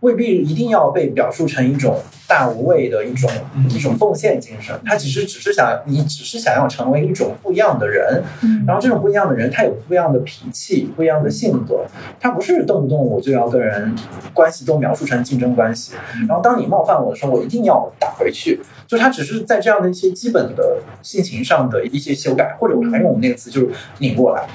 [0.00, 3.30] 未必一定要被表述成一种大无畏的一种
[3.70, 4.78] 一种奉献精神。
[4.84, 8.22] 他其实只是想你只是想要成为一种不一样的人，
[8.66, 11.84] 然后这种不一样的人，他有不一样的脾气，不一样的性格，
[12.20, 13.94] 他不是动不动我就要跟人
[14.32, 15.94] 关系都描述成竞争关系，
[16.28, 18.60] 然后当你冒犯我的时候，我一定要打回去。
[18.86, 24.48] 就他只是在这样的一些基本的性情上的一些修改，或者我还用我们那个词，就是拧过来。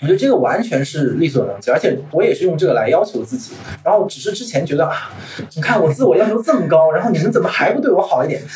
[0.00, 3.52] 我觉得这个完全是力所能及，而且我也是用这个来要求自己。
[3.82, 5.10] 然后只是之前觉得啊，
[5.56, 8.42] 你看我自我要求这么高，然后你们怎么还不对我好一点？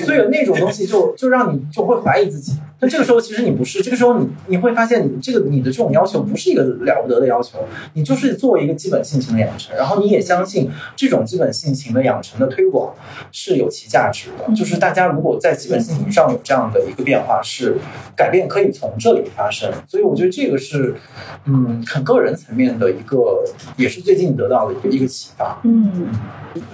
[0.00, 2.54] 所以那种东西就就让你就会怀疑自己。
[2.80, 7.58] 那这个时候其实你不是，这个时候你你会发现，你这个你的这种要求不是一个了不得的要求，
[7.94, 12.94] 你就是做一个基本性情的养成，然后你也相信这种基本性情的养成的推广
[13.32, 17.76] 是有其价值的，就是大家如果在基本性情上有这样的一个变化，是
[18.14, 20.94] 改变可以从这里发生，所以我觉得这个是
[21.48, 23.16] 嗯很个人层面的一个，
[23.76, 25.60] 也是最近得到的一个一个启发。
[25.64, 26.08] 嗯。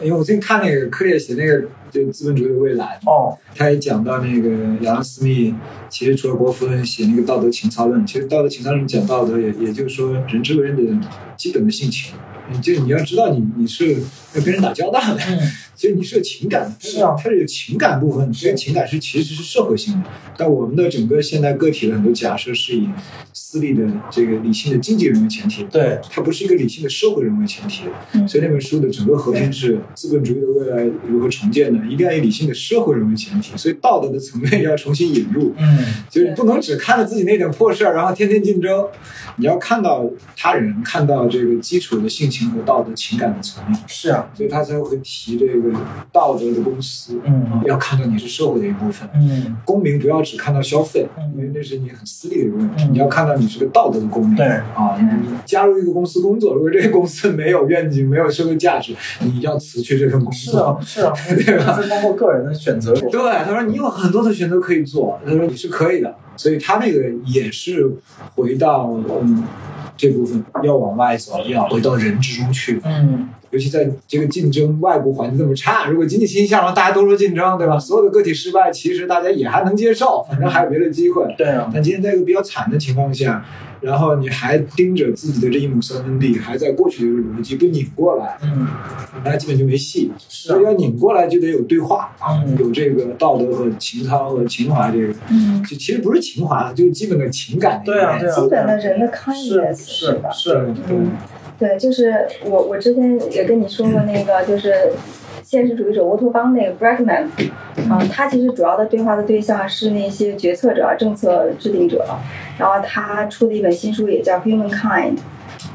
[0.00, 4.48] 因为我最近看那个科列写那个就资本主义的未来，哦，他也讲到那个
[4.80, 5.54] 亚当斯密，
[5.90, 11.06] 其实除了国富论写那个道德情操论，其实道德情操论讲道德也也就是说人之为人的
[11.36, 12.14] 基本的性情，
[12.62, 13.94] 就是你要知道你你是
[14.34, 15.38] 要跟人打交道的，嗯
[15.74, 20.08] 其实你是有情感的，是啊它是有情感部分，这个情感是其实是社会性的。
[20.36, 22.88] 但我们的整个现代个体的很多假设是以
[23.32, 27.82] 私利的这个理性的经济人为前提，对，它不是一个理性的社会人为前提。
[28.12, 31.80] 嗯所以那本书的整个核心是资本主义的未来如何重建呢？
[31.88, 35.54] 一定要以理性的社会人为前提，所以道德的层面要重新引入。
[35.58, 35.78] 嗯
[36.10, 38.86] 就是你不能只看着自己那点破事儿，然后天天竞争，
[39.36, 45.63] 你要看到他人，看到这个基础的性情和道德情感的层面，是啊，所以他才会提这个
[46.12, 49.08] 道德的公司，嗯要看到你是社会的一部分。
[49.14, 52.84] 嗯公民不要只看到消费，嗯因为那是你很私利的一个问题。
[52.84, 54.36] 嗯你要看到你是个道德的公民。
[54.36, 60.60] 对啊，你加入一个公司工作，如果这个公司没有愿景、没有社会价值，你要辞去这份工作是作。
[60.60, 61.12] 啊是啊，
[61.44, 62.92] 对吧是通过个人的选择。
[62.94, 67.90] 对，他说你有很多的选择可以做，他说你是可以的，所以他那个也是
[68.34, 68.90] 回到
[69.22, 69.42] 嗯
[69.96, 72.80] 这部分要往外走，要回到人之中去。
[72.84, 77.78] 嗯尤其在这个竞争外部环境这么差，如果经济欣向上，大家都说竞争，对吧？
[77.78, 81.32] 所有的个体失败，其实大家也还能接受，反正还有别的机会。
[81.38, 83.44] 对啊，但今天在一个比较惨的情况下，
[83.80, 88.66] 然后你还盯着自己的这一亩三分地，还在过去的逻辑不拧过来，嗯
[89.24, 90.10] 那基本就没戏。
[90.28, 97.80] 是啊所以要拧过来，就得有对话，嗯有这个道德和情操和情怀，这个嗯，就其实不是情怀，就是基本的情感。
[97.84, 100.30] 对啊对啊基本的人的是 kindness 是吧？
[100.30, 101.12] 是，嗯，
[101.58, 104.92] 对，就是我我之前也跟你说过那个，就是
[105.42, 107.26] 现实主义者乌托邦那个 Bregman，
[107.76, 112.04] 嗯，他其实主要的对话的对象是那些决策者、政策制定者，
[112.58, 115.18] 然后他出的一本新书也叫 Humankind，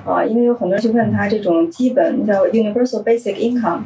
[0.05, 3.81] 啊，因为有很多人去问他这种基本叫 Universal Basic Income。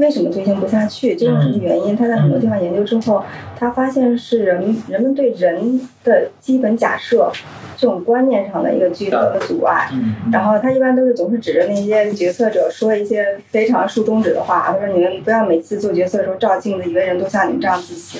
[0.00, 1.14] 为什么推行不下去？
[1.14, 1.94] 这种什么原因？
[1.94, 3.22] 他在很多地方研究之后，
[3.56, 7.30] 他发现是人人们对人的基本假设
[7.76, 9.88] 这种观念上的一个巨大的阻碍。
[9.92, 18.18] 嗯然后他一般都是总是指着那些决策者说一些非常竖中指的话，他说你们不要每次做决策的时候照镜子，以为人都像你们这样自私。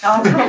[0.00, 0.46] 然后他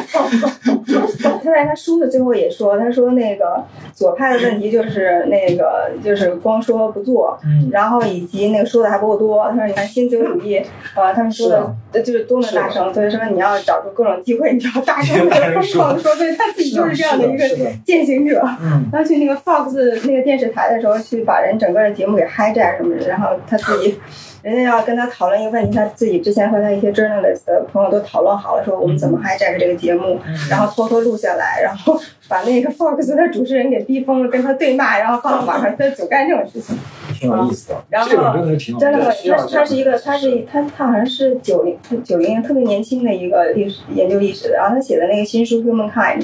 [1.44, 9.50] 他在他书的最后也说，他说那个左派的问题就是那个就是光说不做，嗯然后以及那个说的还不够多。
[9.50, 10.62] 他说你看新自由主义，
[10.96, 17.46] 呃，他们说的呃就是多么大声，所以说你要找出各种机会，你就要大声的 疯狂的说，对他自己就是这样的一个
[17.86, 18.42] 践行者。
[18.62, 19.74] 嗯然后去那个 Fox
[20.08, 24.00] 那个电视台的时候，去把人整个的节目给 hijack 什么的，然后他自己，
[24.42, 30.20] 人家要跟他讨论一个问题，他自己之前和他一些 journalist 的朋友都讨论好了，说我们怎么 hijack 这个节目，
[30.50, 36.78] 然后偷偷录下来，然后把那个 Fox 的主持人给逼疯了，跟他对骂，然后放到网上，他总干这种事情。
[37.14, 37.76] 挺有意思的。
[37.90, 46.22] 然后真的挺好真的很，他他是一个，他是他他好像是九零九零年特别年轻的一个历史研究历史的，然后他写的那个新书《Humankind》，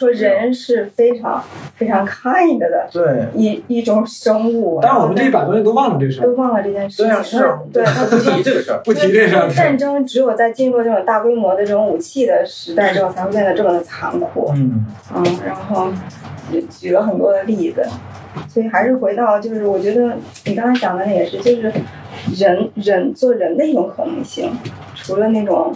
[0.00, 1.44] 说人是非常
[1.76, 4.80] 非常 kind 的对，一一种生物。
[4.80, 7.06] 当然，我们这一百多年都忘了这事儿，都忘了这件事情。
[7.06, 8.80] 对啊，是啊，对，不提这个事儿。
[8.82, 9.46] 不提这事儿。
[9.50, 14.50] 战争只有在进入这种大规模的这种武器的时代之后，才会变得这么的残酷。
[14.54, 15.88] 嗯嗯，然后
[16.50, 17.86] 举举了很多的例子，
[18.48, 20.14] 所以还是回到就是，我觉得
[20.46, 21.70] 你刚才讲的那也是，就是
[22.34, 24.50] 人人做人的一种可能性，
[24.94, 25.70] 除了那种。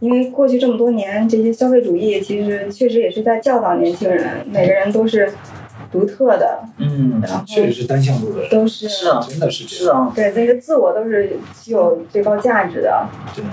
[0.00, 5.32] 因为过去这么多年，这些消费主义其实确实也是在教导年轻人，每个人都是
[5.90, 9.84] 独特的，嗯，然后确实是单向度的，都是是啊，真的是这样。
[9.84, 13.08] 是啊，对那个自我都是具有最高价值的。
[13.34, 13.44] 对，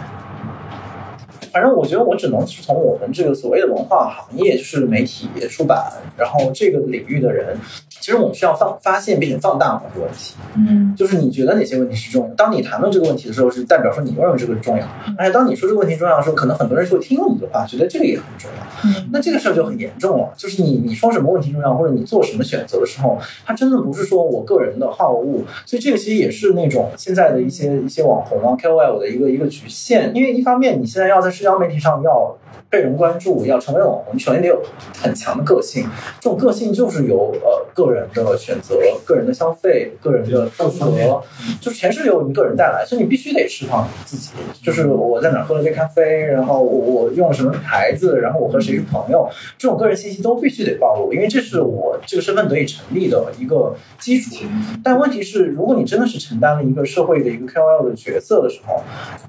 [1.53, 7.55] 反正我觉得我只能是从我们这个所谓的文化行业，就是媒体、出版，然后这个领域的人，
[8.01, 10.35] 其实我们需要放发现并且放大某个问题。
[10.55, 12.35] 嗯就是你觉得哪些问题是重要？
[12.35, 14.85] 当你谈论这个问题的时候，是代表说你认为这个是重要。
[15.17, 18.65] 而且当你说这个问题重要的时候，可能很多人就会听了你的话，觉得这个也很重要。
[18.83, 32.35] 嗯那这个事儿就很严重了，就是你你说什么问题重要，或者你做什么选择的时候，它真的不是说我个人的好恶，所以这个其实也是那种现在的一些一些网红啊 KOL 的一个一个局限，因为一方面你现在要在社交媒体上要。
[32.69, 34.61] 被人关注，要成为网红，你首先得有
[35.01, 35.85] 很强的个性。
[36.21, 41.21] 这种个性就是由呃个个人的选择、个人的消费、个人的负责，
[41.59, 44.31] 就是全是由你个人带来，所以你必须得释放自己。
[44.63, 49.27] 就是我在哪喝了杯咖啡，然后我我用了什么牌子，然后我和谁是朋友，
[49.57, 54.35] 这种个人信息都必须得暴露，因为这是我这个身份得以成立的一个基础。
[54.83, 58.81] 但问题是，如果你真的是承担了一个社会的一个 KOL 的角色的时候，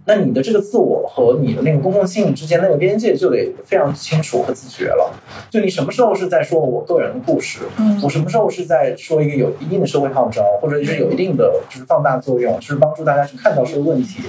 [0.06, 5.12] 那你的这个自我和你的那个公共性之间那个边界就得非常清楚和自觉了。
[5.50, 14.22] 就你什么时候是在说我个人的故事，嗯我什么时候是在说一个有一定的社会号召，或者是有一定的就是放大作用，就是帮助大家去看到这个问题。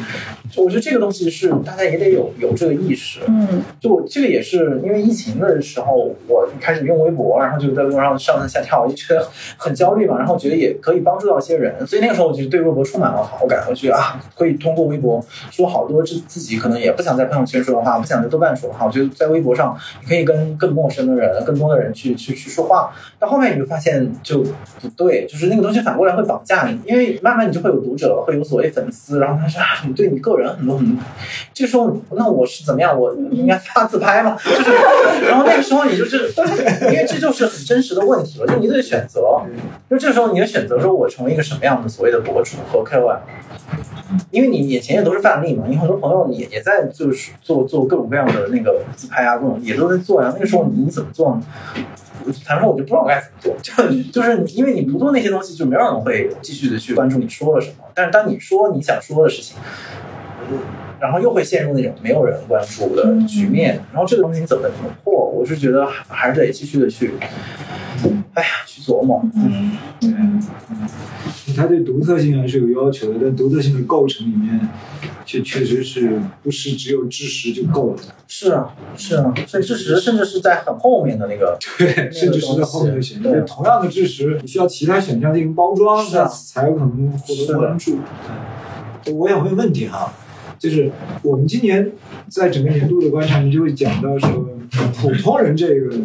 [0.49, 3.19] 就我觉得这个东西是大家也得有有这个意识。
[3.27, 22.93] 嗯就我这个也是因为疫情的时候，我开始用微博，然后就在微博上上蹿下跳，我就觉得很焦虑嘛，然后觉得也可以帮助到一些人，所以那个时候我就对微博充满了好感，我觉得啊，可以通过微博说好多自自己可能也不想在朋友圈说的话，不想在豆瓣说的话，我觉得在微博上你可以跟更陌生的人、更多的人去去去说话。
[23.19, 24.43] 到后面你就发现就
[24.81, 31.03] 不对，就是那个东西反过来会绑架你，因为慢慢你就会有读者，会有所谓粉丝，然后他说啊，你对你个人很多很多，
[31.53, 32.99] 这个时候那我是怎么样？
[32.99, 34.37] 我应该发自拍嘛？
[34.43, 34.71] 就是，
[35.27, 36.31] 然后那个时候你就是，
[36.81, 39.41] 因为这就是很真实的问题了，就你得选择，
[39.89, 43.19] 就这个时候你的选择说，我成为一个什么样的所谓的博主和 KOL。
[44.29, 51.41] 因为你眼前也都是范例嘛，你很多朋友也也在就是做做各种各样的那个自拍啊，各种也都在做呀、那个时候你怎么做呢？
[52.45, 57.85] 坦白说，我就不知道该怎么做，就 就是因为你不做那些东西，就没有人会继续的去关注你说了什么。
[57.93, 59.57] 但是当你说你想说的事情，
[60.51, 60.57] 嗯
[60.99, 65.29] 然后又会陷入那种没有人关注的局面，然后这个东西你怎么怎么破？
[65.29, 67.11] 我是觉得还还是得继续的去，
[68.33, 69.23] 哎呀，去琢磨。
[69.35, 70.43] 嗯嗯
[71.55, 74.67] 它对独特性还是有要求的，但独特性的构成里面，
[75.25, 78.01] 确确实是不是只有知识就够了。
[78.27, 83.21] 是啊，是啊，所以知识甚至是在很后面的那个， 对，甚至是在后面就行。
[83.21, 87.99] 对同样的知识，你需要其他选项进行包装，是啊才有可能获得关注。
[89.03, 90.11] 对我想问问题哈，
[90.57, 90.89] 就是
[91.21, 91.91] 我们今年
[92.27, 94.47] 在整个年度的观察你就会讲到说，
[94.95, 95.95] 普通人这个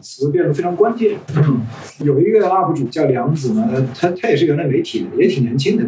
[0.00, 1.16] 词变得非常关键。
[1.36, 1.62] 嗯，
[1.98, 5.84] 有一个 UP 主叫梁子嘛，他他他也是原来媒体的，也挺年轻的。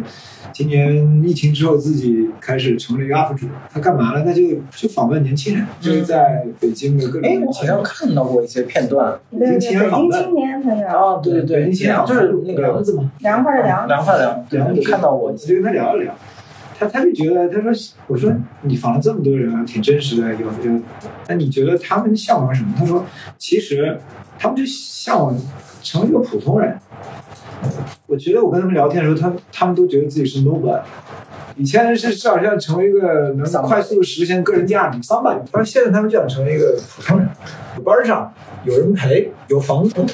[0.53, 3.45] 今年疫情之后，自己开始成了一个 UP 主。
[3.71, 4.23] 他干嘛呢？
[4.25, 4.41] 他就
[4.71, 7.83] 去访问年轻人，就是在北京的各种哎，我好像。
[7.83, 9.17] 看到过一些片段。
[9.29, 14.45] 对对，青年北京访问青年朋友，啊，对对对，北京青年就是那个梁子嘛，凉快的凉，凉快凉，
[14.83, 16.15] 看到过我就跟他聊一聊，
[16.79, 20.79] 他他就觉得，他说，我说你访了这么多人啊，挺真实的，有有，
[21.27, 22.73] 那你觉得他们向往什么？
[22.77, 23.05] 他说，
[23.37, 23.99] 其实
[24.37, 25.35] 他们就向往
[25.81, 26.77] 成为一个普通人。
[28.05, 30.79] 我觉得我跟他们聊天的时候，他他们都觉得自己是 nobody。
[31.55, 37.27] 以前是至少要成为一个能快速实现个人价值 somebody，但是现在他们就想成为一个普通人，
[37.77, 38.31] 有班上
[38.63, 40.05] 有人陪，有房东。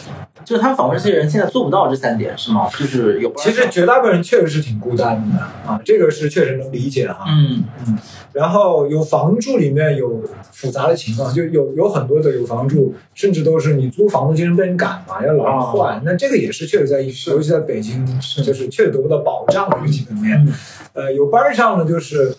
[0.46, 2.70] 就是他访问这些人，现在做不到这三点，是吗？
[2.72, 7.26] 就是有，其实绝大部分人确实是挺孤单的啊，这个是确实能理解哈。
[7.28, 7.98] 嗯嗯
[8.34, 16.02] 然后有房住里面有复杂的情况，就有有很多的有房住，甚至都是你租房子经常被人赶嘛，要老换。
[16.04, 18.04] 那这个也是确实在，尤其在北京，
[18.44, 20.48] 就是确实得不到保障的一个基本面。
[20.94, 22.36] 呃，有班儿上呢，就是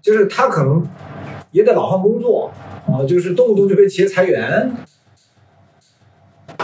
[0.00, 0.82] 就是他可能
[1.50, 2.50] 也得老换工作
[2.86, 4.72] 啊，就是动不动就被企业裁员。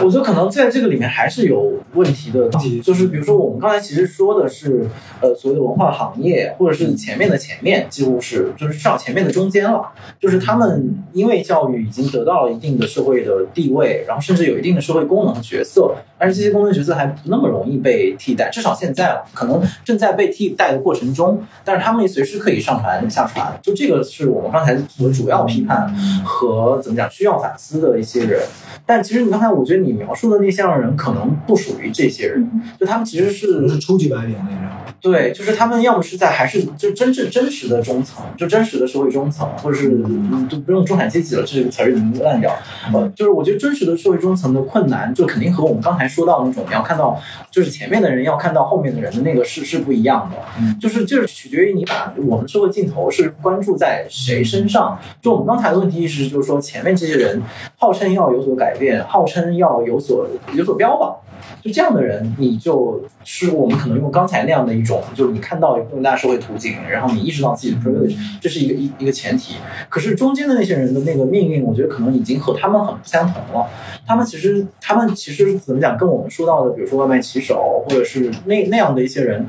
[0.03, 2.49] 我觉得可能在这个里面还是有问题的，
[2.81, 4.87] 就是比如说我们刚才其实说的是，
[5.21, 25.93] 呃，所谓的文化行业，或者是前面的前面，几乎是就是至少前面的中间了，就是他们因为教育已经得到了一定的社会的地位，然后甚至有一定的社会功能角色，但是这些功能角色还不那么容易被替代，至少现在了，可能正在被替代的过程中，但是他们也随时可以上传下传，就这个是我们刚才所主要批判
[26.23, 28.41] 和怎么讲需要反思的一些人。
[28.85, 34.69] 但其实你刚才我觉得你描述的那项人可能不属于这些人，就他们其实是是初级白领那种，
[35.01, 42.55] 对，就是他们要么是在还是就真正真实的中层，就真实的社会中层，或者是嗯就不用中产阶级了，这个词儿已经烂掉。
[42.93, 47.19] 呃，就是我觉得真实的社会中层的困难，就肯定和我们刚才说到那种你要看到，
[47.49, 50.37] 就是前面的人要看到后面的人的那个是是不一样的。
[50.59, 54.97] 嗯就是就是取决于你把我们社会镜头是关注在谁身上。
[55.21, 57.41] 就我们刚才的问题意识就是说，前面这些人
[57.77, 61.15] 号称要有所改变，号称要有所有所标榜。
[61.63, 69.55] 就这样的人，你就是我们可能用刚才那样的一种，就是你看到更大社会图景，然后你意识到自己的 privilege，这是一个一一个前提。
[69.87, 73.67] 可是中间的那些人的那个命运，我觉得可能已经和他们很不相同了。
[74.05, 79.47] 他们其实，他们其实怎么讲，跟我们说到的，比如说外卖骑手，或者是那那样的一些人，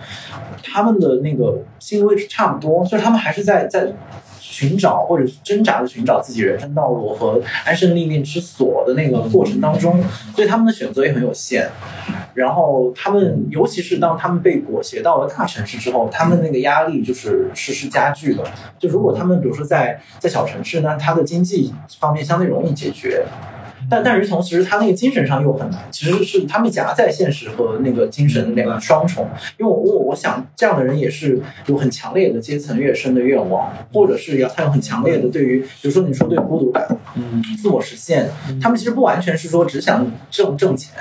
[0.62, 3.92] 他们的那个心理位置差不多，就是他们还是在在。
[4.60, 10.02] 寻找或者挣扎的寻找自己人生道路和安身立命之所的那个过程当中，
[10.36, 11.70] 所以他们的选择也很有限。
[12.34, 18.44] 然后他们，尤其是当他们被裹挟到了大城市之后，他们那个压力就是实时加剧的。
[18.78, 23.24] 就如果他们比如说在在小城市那，他的经济方面相对容易解决。
[23.88, 29.28] 但但是同时，他那个精神上又很难，其实是他们夹在现实和那个精神的两个双重。
[29.58, 38.28] 因为我我我想，这样的人也是有很强烈的阶层跃升的愿望，或者是要他有很强烈的对于，比如说你说对孤独感，嗯，自我实现，
[38.60, 40.94] 他们其实不完全是说只想挣挣钱，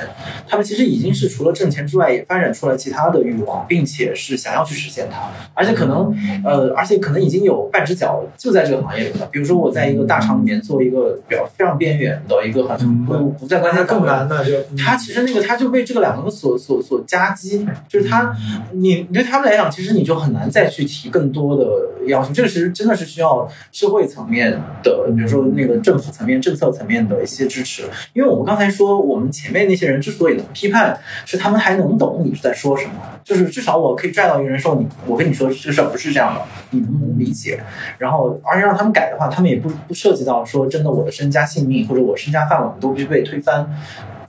[0.48, 6.14] 他们其实已经是除了挣钱之外，也发展出来其他的欲望，并且是想要去实现它，而且可能
[6.44, 9.28] 呃，而且可能已经有半只脚就在这个行业里了。
[9.32, 14.36] 比如说我在一个大厂里面做一个比较非常边缘的一个很不不再关心更难的。
[14.38, 18.36] 呢，就他其实那个他就被这个两个所所所夹击，就是他，
[18.74, 21.66] 你你对他们来讲，其实你就很难再去提更多的
[22.08, 22.34] 要求。
[22.34, 24.52] 这个其实真的是需要社会层面
[24.84, 27.84] 的，比如说那个政府层面、政策层面的一些支持。
[28.14, 32.94] 因为我们刚才说，我们前面那些人之所以能批判，是他们还能懂你是在说什么，
[33.24, 36.42] 就是至少我可以拽到一个人说你，我跟你说这事儿不是这样的，
[36.72, 37.62] 你能不能理解？
[37.98, 43.68] 然后，而且让他们改的话，他们也不不涉及到说真的我的身家性命或者我身家我们都必须被推翻，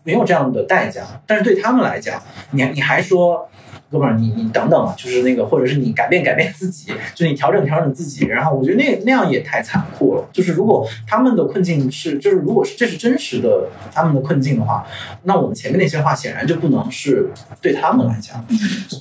[0.05, 1.03] 没有这样的代价。
[1.27, 3.49] 但是对他们来讲，你你还说。
[3.91, 8.27] 哥们儿，你你等等啊，就是那个，或者是你改变改变自己，就你调整调整自己。
[8.27, 10.29] 然后我觉得那那样也太残酷了。
[10.33, 14.87] 就是如果他们的困境是，就是如果是这是真实的他们的困境的话，
[15.25, 17.29] 那我们前面那些话显然就不能是
[17.61, 18.45] 对他们来讲。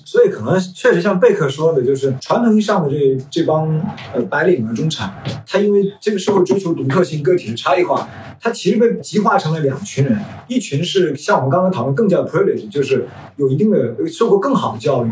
[0.05, 3.69] 所以可能确实像贝克说的，就是传统意义上的这这帮
[4.11, 5.13] 呃白领啊中产，
[5.45, 8.09] 他因为这个社会追求独特性、个体的差异化，
[8.41, 15.11] 他其实被极化成了两群人，一群是像我们刚刚讨论更加 privilege，就是有一定的受过更好的教育，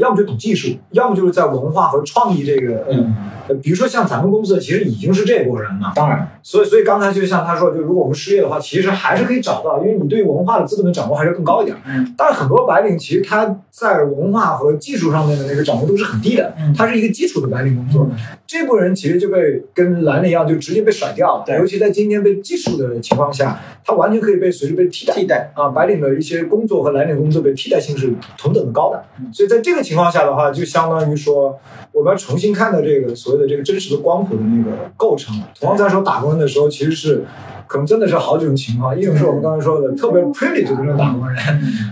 [0.00, 3.14] 要么就懂技术，要么就是在文化和创意这个嗯。
[3.48, 5.92] 呃，比如说像咱们公司，其实已经是这波人了。
[5.94, 11.76] 当然，所以所以刚才就像他说，就如果我们失业的话，其实还是可以找到，因为你对文化的资本的掌握还是更高一点。
[11.86, 18.06] 嗯，但是很多白领其实他在文化和技术上面的那个掌握度是很低的，嗯他是一个基础的白领工作。
[18.46, 21.44] 这波人其实就被跟蓝领一样，就直接被甩掉了。
[21.46, 25.14] 对尤其在今天被技术的情况下，他完全可以被随时被替代。
[25.14, 31.56] 替代啊，白领的一些工作和蓝领工作被替代性是同等的高的，所以在这个情况下的话，就相当于说
[31.92, 35.34] 我们要重新看待这个所谓的这个真实的光谱的那个构成。
[35.58, 37.24] 同样在说打工人的时候，其实是
[37.66, 41.36] 可能真的是好几种情况，一种是我们刚才说的特别 privileged 的那种打工人，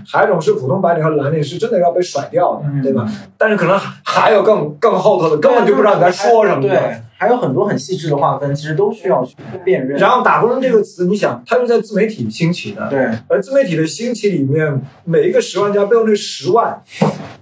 [0.06, 3.06] 还有一种是普通白领和蓝领是真的要被甩掉的，嗯对吧？
[3.38, 7.02] 但是可能还有更更后头的，根本就不知道你在说什么的。
[7.22, 9.98] 对，还有很多很细致的划分，其实都需要去辨认。
[9.98, 16.82] 然后“打工人”这个词，你想，它是在自媒体兴起的，对，而自媒体的兴起里面，每一个十万加背后那十万，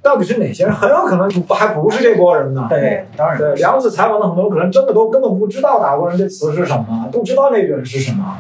[0.02, 0.72] 到底是哪些人？
[0.72, 2.66] 很有可能不还不是这波人呢。
[2.68, 8.36] 对，当然对，梁子采访的很多可能真的都根本不知道“打工人”这词是什么，不知道那个人是什么。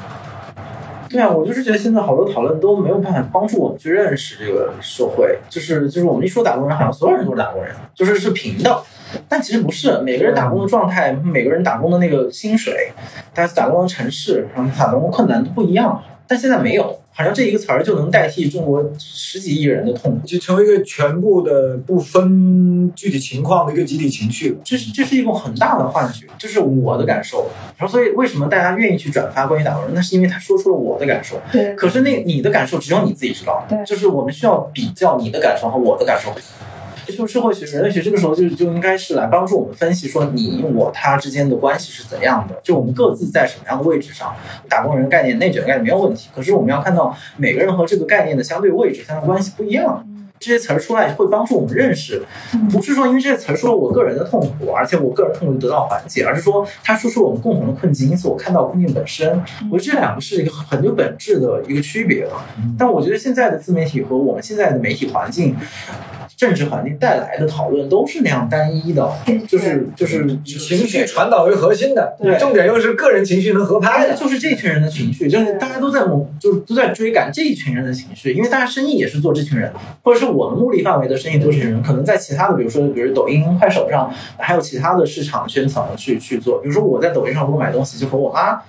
[1.08, 8.72] 对啊，我就是觉得现在好多讨论都没有办法帮助我们去认识这个社会，就是就是我们一说打工人，好像所有人都是打工人，就是是平等，
[9.28, 12.92] 但其实不是，每个人打工的状态，每个人打工的那个薪水，
[13.34, 20.26] 大家打工的城市，然后打工的困难都不一样，但现在没有，好像这一个词儿就能代替中国十几亿人的痛苦。
[20.26, 24.56] 就成为一个全部的不分具体情况的一个集体情绪。
[24.64, 27.50] 这是这是一种很大的幻觉，这是我的感受。
[27.76, 29.92] 然后，所以为什么大家愿意去转发关于打工人？
[29.94, 31.40] 那是因为他说出了我的感受。
[31.50, 36.32] 对可是那你的感受只有你自己知道，对就是我们需要比较你的感受和我的感受。
[37.10, 44.34] 就社会学、人类学这个时候就就应该是来帮助我们分析说你我他之间的关系是怎样的，就我们各自在什么样的位置上。
[44.68, 50.06] 打工人概念、内卷概念没有问题，可是我们要看到每个人和这个概念的相对位置、相对关系不一样。
[50.38, 52.22] 这些词儿出来会帮助我们认识，
[52.72, 59.38] 不是说因为这些词儿说了我个人的痛苦，而且我个人痛苦得到缓解，而是说它说出了我们共同的困境，因此我看到困境本身。
[59.70, 62.42] 我觉得这两个是一个很很有本质的一个区别了。
[62.78, 65.54] 但我觉得现在的自媒体和我们现在的媒体环境、
[66.40, 69.12] 政治环境带来的讨论都是那样单一的，
[69.46, 74.14] 就是就是以情绪传导为核心的，对重点又是个人情绪能合拍的。
[74.14, 79.70] 就是这群人的情绪，就是大家都在猛，就是都在追赶这一群人的情绪，因为大家生意也是做这群人，
[80.02, 86.58] 或者是我们目的范围的生意做这群人，可能在其他的，比如说比如抖音、快手上，还有其他的市场圈层去去做。
[86.62, 88.62] 比如说我在抖音上如果买东西，就和我妈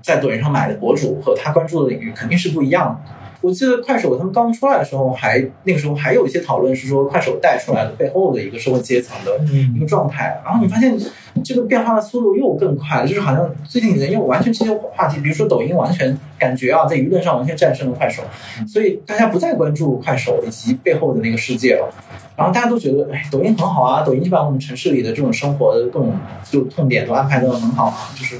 [0.00, 3.12] 在抖音上买的博主和他关注的领域肯定是不一样的。
[3.42, 9.36] 我记得快手他们刚出来的时候还，那个时候还有一些讨论是说快手带出来的背后的一个社会阶层的
[9.74, 10.40] 一个状态。
[10.44, 10.96] 然后你发现
[11.44, 18.22] 这个变化的速度又更快了，就是好像最近人又完全这些话题，比如说抖音，完全感觉啊，在舆论上完全战胜了快手，
[18.66, 21.92] 所以大家不再关注快手以及背后的那个世界了。
[22.36, 26.14] 然后大家都觉得，哎，抖音很好啊，抖音就把我们城市里的这种生活的各种
[26.48, 28.36] 就痛点都安排的很好啊，就是。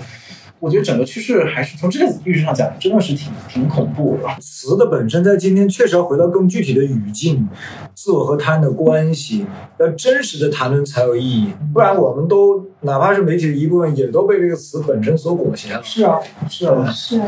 [0.63, 4.29] 我觉得整个趋势还是从这个意义上讲，真的是挺挺恐怖的。
[4.41, 7.49] 词的本身在今天确实要回到更具体的语境，
[7.97, 9.45] 自我和他人的关系，
[9.81, 11.53] 要真实的谈论才有意义。
[11.75, 15.83] 不然我们都哪怕是媒体的一部分，也都被这个词本身所裹挟了。
[15.83, 17.21] 是啊，是啊，是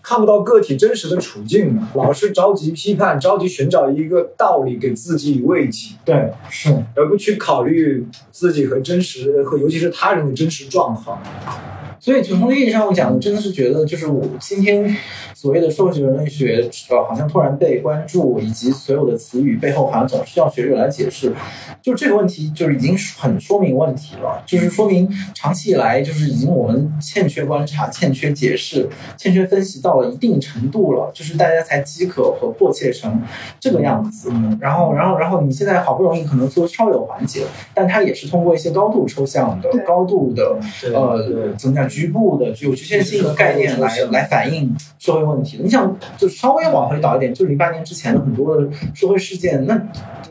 [0.00, 11.20] 看不到个体真实的处境，老是着急批判，着急寻找一个道理给自己以慰藉，对，是，而不去考虑自己和真实和尤其是他人的真实状况。
[12.00, 14.96] 所以从意义上讲，我真的是觉得，就是我今天
[15.34, 21.32] 所谓的社会学、人类学，呃，好像突然被关注，以及所有的词语背后，好像总需要学者来解释。
[21.82, 33.20] 就这个问题，就是已经很说明问题了，就是说明长期以来，就是已经我们欠缺观察、欠缺解释、欠缺分析到了一定程度了，就是大家才饥渴和迫切成
[33.58, 34.30] 这个样子。
[34.60, 37.44] 然后，然后，然后你现在好不容易可能做稍有缓解，
[37.74, 40.56] 但它也是通过一些高度抽象的、高度的
[40.94, 41.87] 呃怎么讲？
[41.88, 45.58] 局部的具有局限性的概念来来反映社会问题。
[45.62, 49.80] 你想，就稍微往回倒一点，就零八年之前的很多的社会事件，那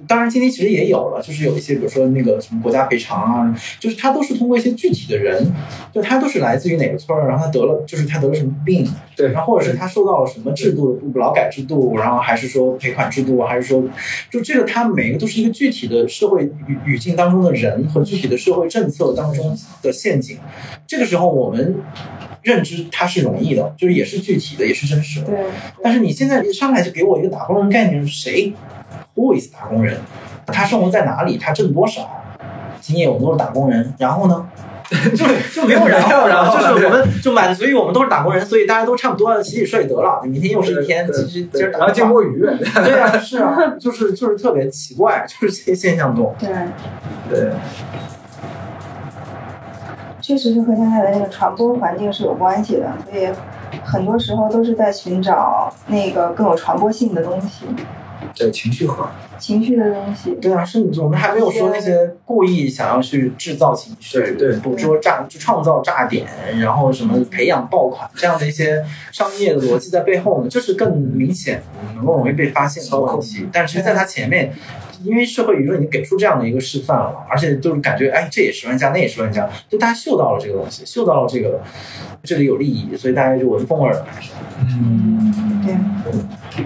[0.08, 5.46] 当然今天其实也有了，就是有一些，比如说那个什么国家赔偿啊，就是他都是通过一些具体的人，
[5.94, 13.84] 就他都是来自于哪个村儿，然后他得了，就是他得了什么病，对，然后或者是他受到了什么制度劳改制度，然后还是说赔款制度，还是说，
[14.32, 20.38] 就这个他每个都是一个具体的社会语语境当中的人和具体的社会政策当中的陷阱。
[20.86, 21.76] 这个时候我们
[22.44, 25.28] 认知它是容易的，就是也是具体的，也是真实的。
[25.28, 25.38] 对。
[25.84, 28.54] 但是你现在一上来就给我一个打工人概念，谁
[29.36, 29.98] is 打工人？
[30.46, 31.38] 他生活在哪里？
[31.38, 32.02] 他挣多少？
[32.80, 34.48] 今夜我们都是打工人，然后呢？
[34.90, 40.22] 就就没有然后，然后就是我们就满足于我们都是打工人，所以大家都差不多洗洗睡得了。
[40.24, 41.80] 明天又是一天，其实其实打。
[41.80, 42.40] 然后见摸鱼。
[42.40, 46.34] 对啊，是啊， 就是就是特别奇怪，就是这些现象多。
[46.40, 46.50] 对
[47.30, 47.52] 对。
[50.22, 53.28] 确实是和现在的那个传播环境是有关系的，所以
[53.84, 57.66] 很多时候都是在寻找那个更有传播性的东西。
[58.36, 60.32] 对情绪化，情绪的东西。
[60.42, 66.26] 对啊，甚至我们还没有说那些故意想要去制造情绪，对，捕捉炸，就创造炸点，
[66.60, 71.62] 然后什么培养爆款这样的一些商业的逻辑在背后呢，就是更明显、
[71.96, 73.48] 能够容易被发现的问题。
[73.52, 74.54] 但是在它前面。
[75.04, 81.62] 因为社会舆论已经给出这样的一个示范了，而且就是感觉，哎，这也十万加，那也十万加，就大家嗅到了这个东西，嗅到了这个
[82.24, 84.00] 这里有利益，所以大家就闻风而来。
[84.60, 86.66] 嗯，对。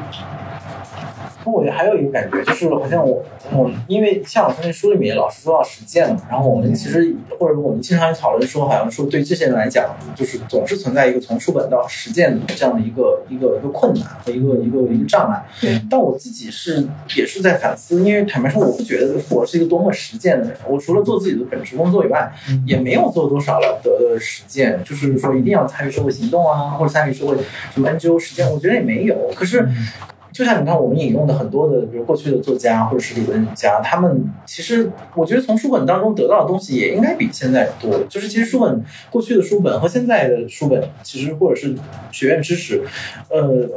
[1.45, 3.23] 我觉得还有一个感觉，就是好像我，
[3.53, 15.43] 我因为像老师那书里面老师说到实践嘛，然后我们其实或者我们经常讨论说，好像说对这些人来讲，就是总是存在一个从书本到实践的这样的一个一个一个困难和一个一个一个障碍。
[15.59, 15.81] 对。
[15.89, 20.57] 但我自己是也是在反思，因为坦白说，我不觉得我是一个多么实践的人。
[20.67, 22.31] 我除了做自己的本职工作以外，
[22.65, 27.35] 也没有做多少了得的实践，就是说一定要参与社会行动啊，或者参与社会
[27.73, 29.15] 什么 NGO 实践，我觉得也没有。
[29.35, 29.67] 可是。
[30.41, 38.03] 就像你看，我们引用的很多的，比如过去的作家或者是理论家，他们其实我觉得从书本当中得到的东西也应该比现在多。
[38.09, 41.75] 就是其实书本过去的书本和现在的书本，其实或者是
[42.11, 42.81] 学院知识，
[43.29, 43.69] 呃，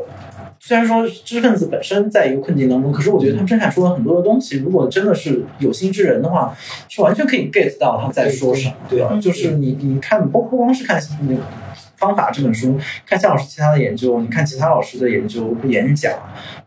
[0.59, 4.61] 虽然说知识分子本身在一个困境当中，可是我觉得他们生产出了很多的东西。
[4.61, 6.57] 如果真的是有心之人的话，
[6.89, 8.75] 是完全可以 get 到他们在说什么。
[8.89, 10.99] 对啊，就是你你看，不不光是看
[11.29, 11.43] 那个。
[12.05, 16.13] 方法这本书，看夏老师其他的研究，你看其他老师的研究、演讲、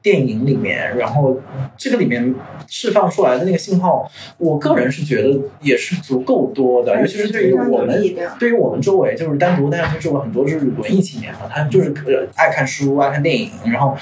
[0.02, 1.40] 电影里面，然后
[1.78, 2.34] 这个里面
[2.68, 4.10] 释放出来的那个信号，
[4.40, 8.02] 我个人是觉得也是足够多的，尤其是对于我们，
[8.40, 11.94] 对于我们周围，就是单独大家周围很多就是文艺青年嘛，他就是
[12.36, 13.96] 爱看书、爱看电影，然后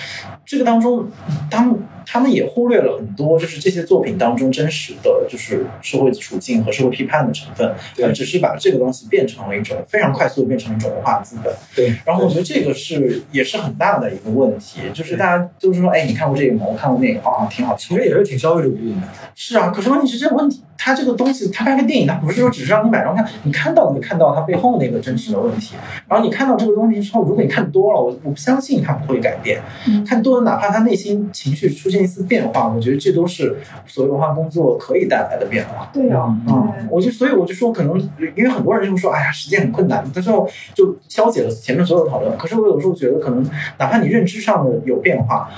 [0.46, 1.06] 这个当中，
[1.52, 1.78] 当。
[2.06, 11.96] 他们也忽略了很多，就是这些作品当中真实的就是社会处境和社会批判的成分，对，只是把这个东西变成了一种非常快速的变成一种文化资本，对。
[12.06, 16.66] 然后我觉得这个是也是很大的一个问题，就是大家就是说，哎，你看过这个吗？
[16.68, 19.02] 我看过那个，啊，挺好，其实也是挺消费主义的。
[19.34, 20.62] 是啊，可是问题是这个问题。
[20.78, 25.74] 它这个东西，它拍个电影，它不是说只是让你买张票，你看到没看到它背后那个真实的问题。
[26.08, 29.62] 然后你看到这个东西之后，如果你看多了，我我不相信它不会改变。
[30.06, 31.95] 看多了，哪怕他内心情绪出现。
[31.96, 35.90] 现一丝变化，我觉得这都是所谓文化工作可以带来的变化。
[35.94, 37.98] 对哦，嗯，我就所以我就说，可能
[38.36, 40.30] 因为很多人就说，哎呀，实践很困难，但是
[40.74, 42.38] 就消解了前面所有的讨论。
[42.38, 43.44] 可是我有时候觉得，可能
[43.78, 45.50] 哪怕你认知上的有变化，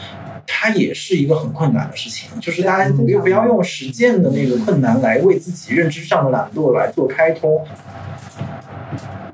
[0.46, 2.30] 它也是一个很困难的事情。
[2.40, 7.64] 就是大家不不要用实践的那个困难来为自己认知上的懒惰来做开脱。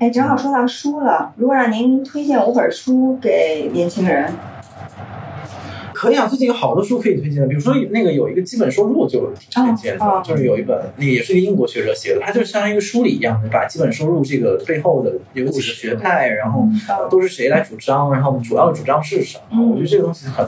[0.00, 4.32] 哎，正好说到书了，如果让您推荐五本书给年轻人，
[5.94, 19.44] 可以啊，最近有好多书可以推荐的，比如说那个有一个基本收入就挺推荐的，就是有一本，那也是一个英国学者写的，他就像一个梳理一样的，把基本收入这个背后的有几个学派，然后嗯都是谁来主张，然后主要的主张是什么。
[19.52, 20.46] 嗯我觉得这个东西很，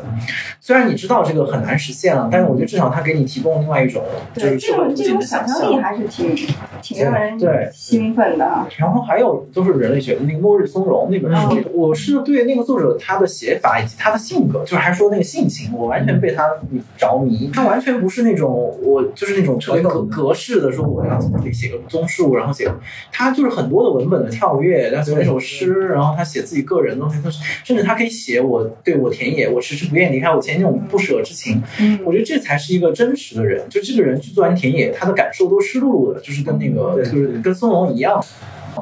[0.61, 4.03] 虽然你知道这个很难实现了，但是我觉得至少他给你提供另外一种
[4.35, 5.77] 就是对这种这种想象力。
[5.87, 6.35] 还是挺
[6.83, 8.67] 挺让人对兴奋的啊。
[8.77, 16.49] 然后还有都是人类学的那个《末日松茸》那本书，我是对那个作者他的写法以及他的性格，就是还说那个性情，我完全被他
[16.97, 17.51] 着迷。
[17.53, 21.21] 他完全不是那种我就是那种特别格格式的说我要
[21.53, 22.71] 写个综述，然后写，
[23.13, 27.31] 他就是很多的文本的跳跃，然后写一首诗，然后他写自己个人的东西，他
[27.65, 31.63] 甚至他可以写我对我田野，我迟迟不愿离开我田野那种不舍之情。
[31.81, 38.23] 嗯我觉得这才是一个真实的人，就这个人去做完田野，他的感受都湿漉漉的，就是跟那个就是跟松龙一样。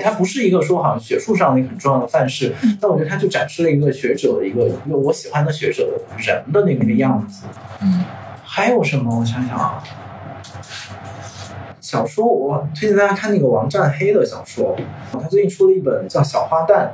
[0.01, 7.45] 他不是一个说好像学术上的一个很重要的范式，但我觉得它就展示了一个学者的一个一个我喜欢的学者的人的那个那个样子。
[7.81, 8.05] 嗯，
[8.43, 9.21] 还有什么？
[9.21, 9.83] 我想想啊，
[11.81, 14.77] 小说我推荐大家看那个王占黑的小说，
[15.13, 16.87] 他最近出了一本叫《小花旦》。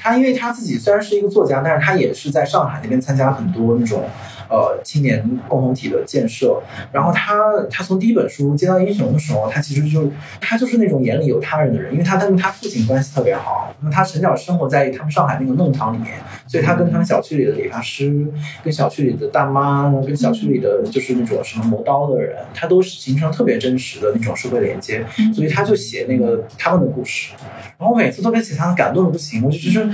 [0.00, 4.04] 他因为他自己虽然是一个作家，但是他也是在上海那边参加很多那种
[4.48, 6.60] 呃青年共同体的建设。
[6.92, 7.36] 然后他
[7.70, 10.10] 他从第一本书《街道英雄》的时候，他其实就
[10.40, 16.14] 他就是那种眼里有他人的人，因为他跟他父亲关系特别好，那他从小生活在他们上海那个弄堂里面，
[16.46, 18.26] 所以他跟他们小区里的理发师、
[18.64, 25.04] 跟小区里的大妈、跟小区里的就是那种什么磨刀的人，他都是形成特别真实的那种社会连接，
[25.34, 27.32] 所以他就写那个他们的故事。
[27.78, 29.88] 然后我每次都被写他感动的不行，我就就是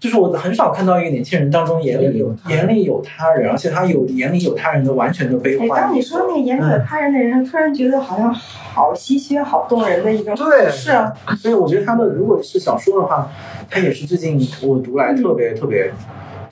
[0.00, 5.82] 就是我很少看到一个年轻人当中眼里有眼里有他人，而且他有眼里有他人的完全的悲哎，欢。
[5.82, 10.34] 当你说那个眼里有他人的人，突然觉得好像好唏嘘、好动人的一个。
[10.34, 13.30] 对是啊，所以我觉得他的如果是小说的话，
[13.68, 15.92] 他也是最近我读来特别特别。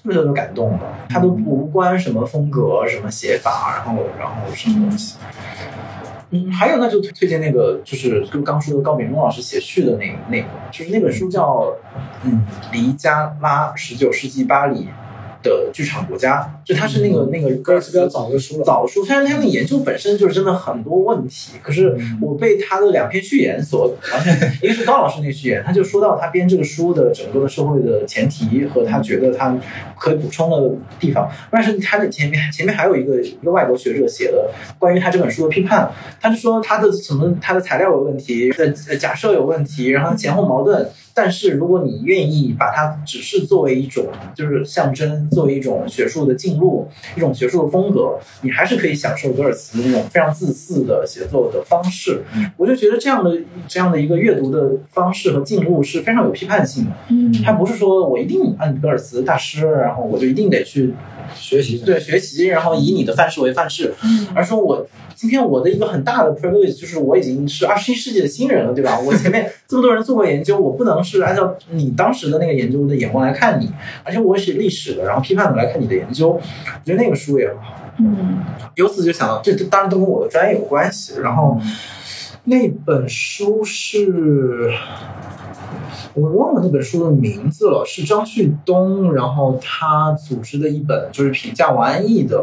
[0.03, 5.17] 特别特别感动的，他都无关什么风格、什么写法，然后然后什么东西。
[6.31, 11.73] 嗯，还有那就推推荐那个，就是跟刚说的高秉忠老师写序的那那个，就是那本书叫
[12.23, 14.87] 嗯《离加拉十九世纪巴黎
[15.47, 29.57] 的剧场国家》，就他是那个那个歌尔斯比较早的书了，早书，虽然他那个研究本身就是真的很多问题，可是我被他的两篇序言所完全， 一个是高老师那个序言，他就说到他编这个书的整个的社会的前提和他觉得他
[29.99, 35.91] 可以补充的地方，但是他的前面前面还有一个一个外国学者写的关于他这本书的批判，
[36.21, 38.51] 他就说他的什么他的材料有问题，
[38.89, 40.89] 呃假设有问题，然后前后矛盾。
[41.17, 46.87] 但是如果你愿意把它只是作为一种就是象征，作为一种学术的进入，
[47.17, 52.23] 一种学术的风格，你还是可以享受格尔茨那种非常自私的写作的方式。
[52.59, 53.35] 我就觉得这样的
[53.67, 56.91] 这样的一个阅读的方式和进入是非常有批判性的。
[57.09, 60.93] 嗯他不是说我一定按格尔茨大师，然后我就一定得去
[61.35, 64.87] 学习对学习，然后以你的范式为范式，嗯而说我
[65.17, 68.99] 今天我的一个很大的 privilege 就是我已经是二十一世纪的新人了，对吧？
[69.03, 73.73] 我前面这么多人做过研究，我不能是按照你当时的那个研究的眼光来看你，
[74.05, 76.41] 而且我也是历史的，然后批判的来看你的研究，我
[76.85, 77.81] 觉得那个书也很好。
[77.99, 78.39] 嗯
[78.75, 81.15] 由此就想到，这这当然都跟我的专业有关系。
[81.23, 81.59] 然后
[82.45, 84.71] 那本书是。
[86.15, 92.43] 我忘了那本书的名字了，是张旭东，然后他组织的一本就是评价王安忆的，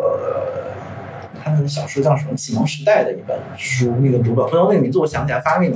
[1.54, 5.76] 他那本小说叫什么《启蒙时代》的一本书，那个读本，回头那个名字我想起来发给你。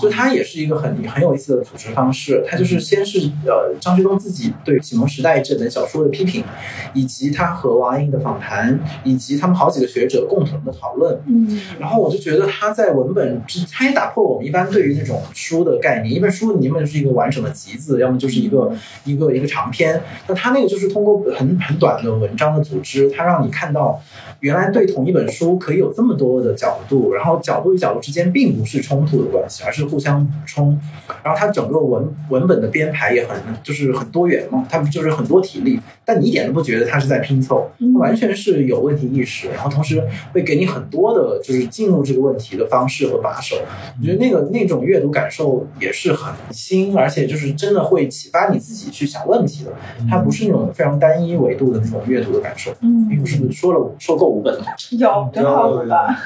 [0.00, 2.44] 就它也是一个很很有意思的组织方式。
[2.46, 6.44] 它就是先是呃张旭东自己对《启蒙时代》这本小说的批评，
[6.92, 11.18] 以及他和王安忆的访谈，以及他们好几个学者共同的讨论。
[11.26, 16.14] 嗯然后我就觉得他在文本之，他也打破了我们一般对于那种书的概念。
[16.14, 18.72] 一本书你要么就是一个完整的集子，要么就是一个
[19.04, 20.02] 一个一个长篇。
[20.26, 24.00] 那他那个就是通过很很短的文章的组织，他让你看到
[24.40, 30.78] 原来对同一本书可以有这么多的角度，然后角度与角度之间并不是冲突的关系，而是互相补充。
[31.22, 43.56] 然后它整个文文本的编排也很就是很多元嘛，它就是很多体力，但你一点都不觉得它是在拼凑，完全是有问题意识，然后同时会给你很多的就是进入这个问题的方式和把手。
[43.98, 49.72] 我觉得那个那种阅读感受也是很新，而且就是真的会启发你自己去想问题的。
[50.10, 52.72] 它不是那种非常单一维度的那种阅读的感受。
[52.80, 54.64] 嗯是不是说了说够五本了？
[55.04, 56.16] 有正好五吧。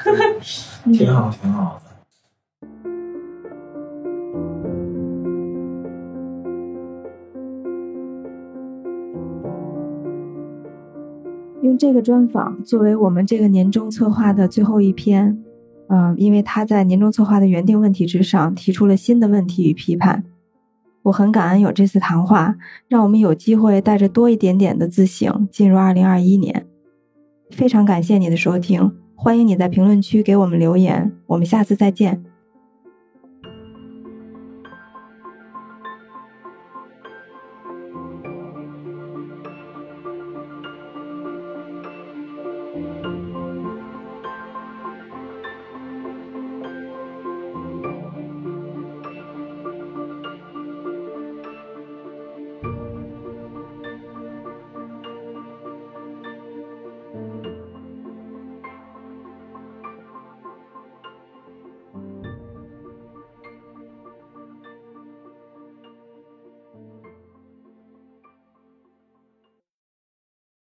[0.85, 1.89] 挺好，挺好的。
[11.61, 15.37] 用这个专访作为我们这个年终策划的最后一篇，
[15.89, 20.23] 嗯，因为他在年终策划的原定问题之上提出了新的问题与批判。
[21.03, 22.55] 我很感恩有这次谈话，
[22.87, 26.65] 让我们有机会带着多一点点的自省进入二零二一年。
[27.49, 32.23] 非常感谢你的收听，欢迎你在评论区给我们留言，我们下次再见。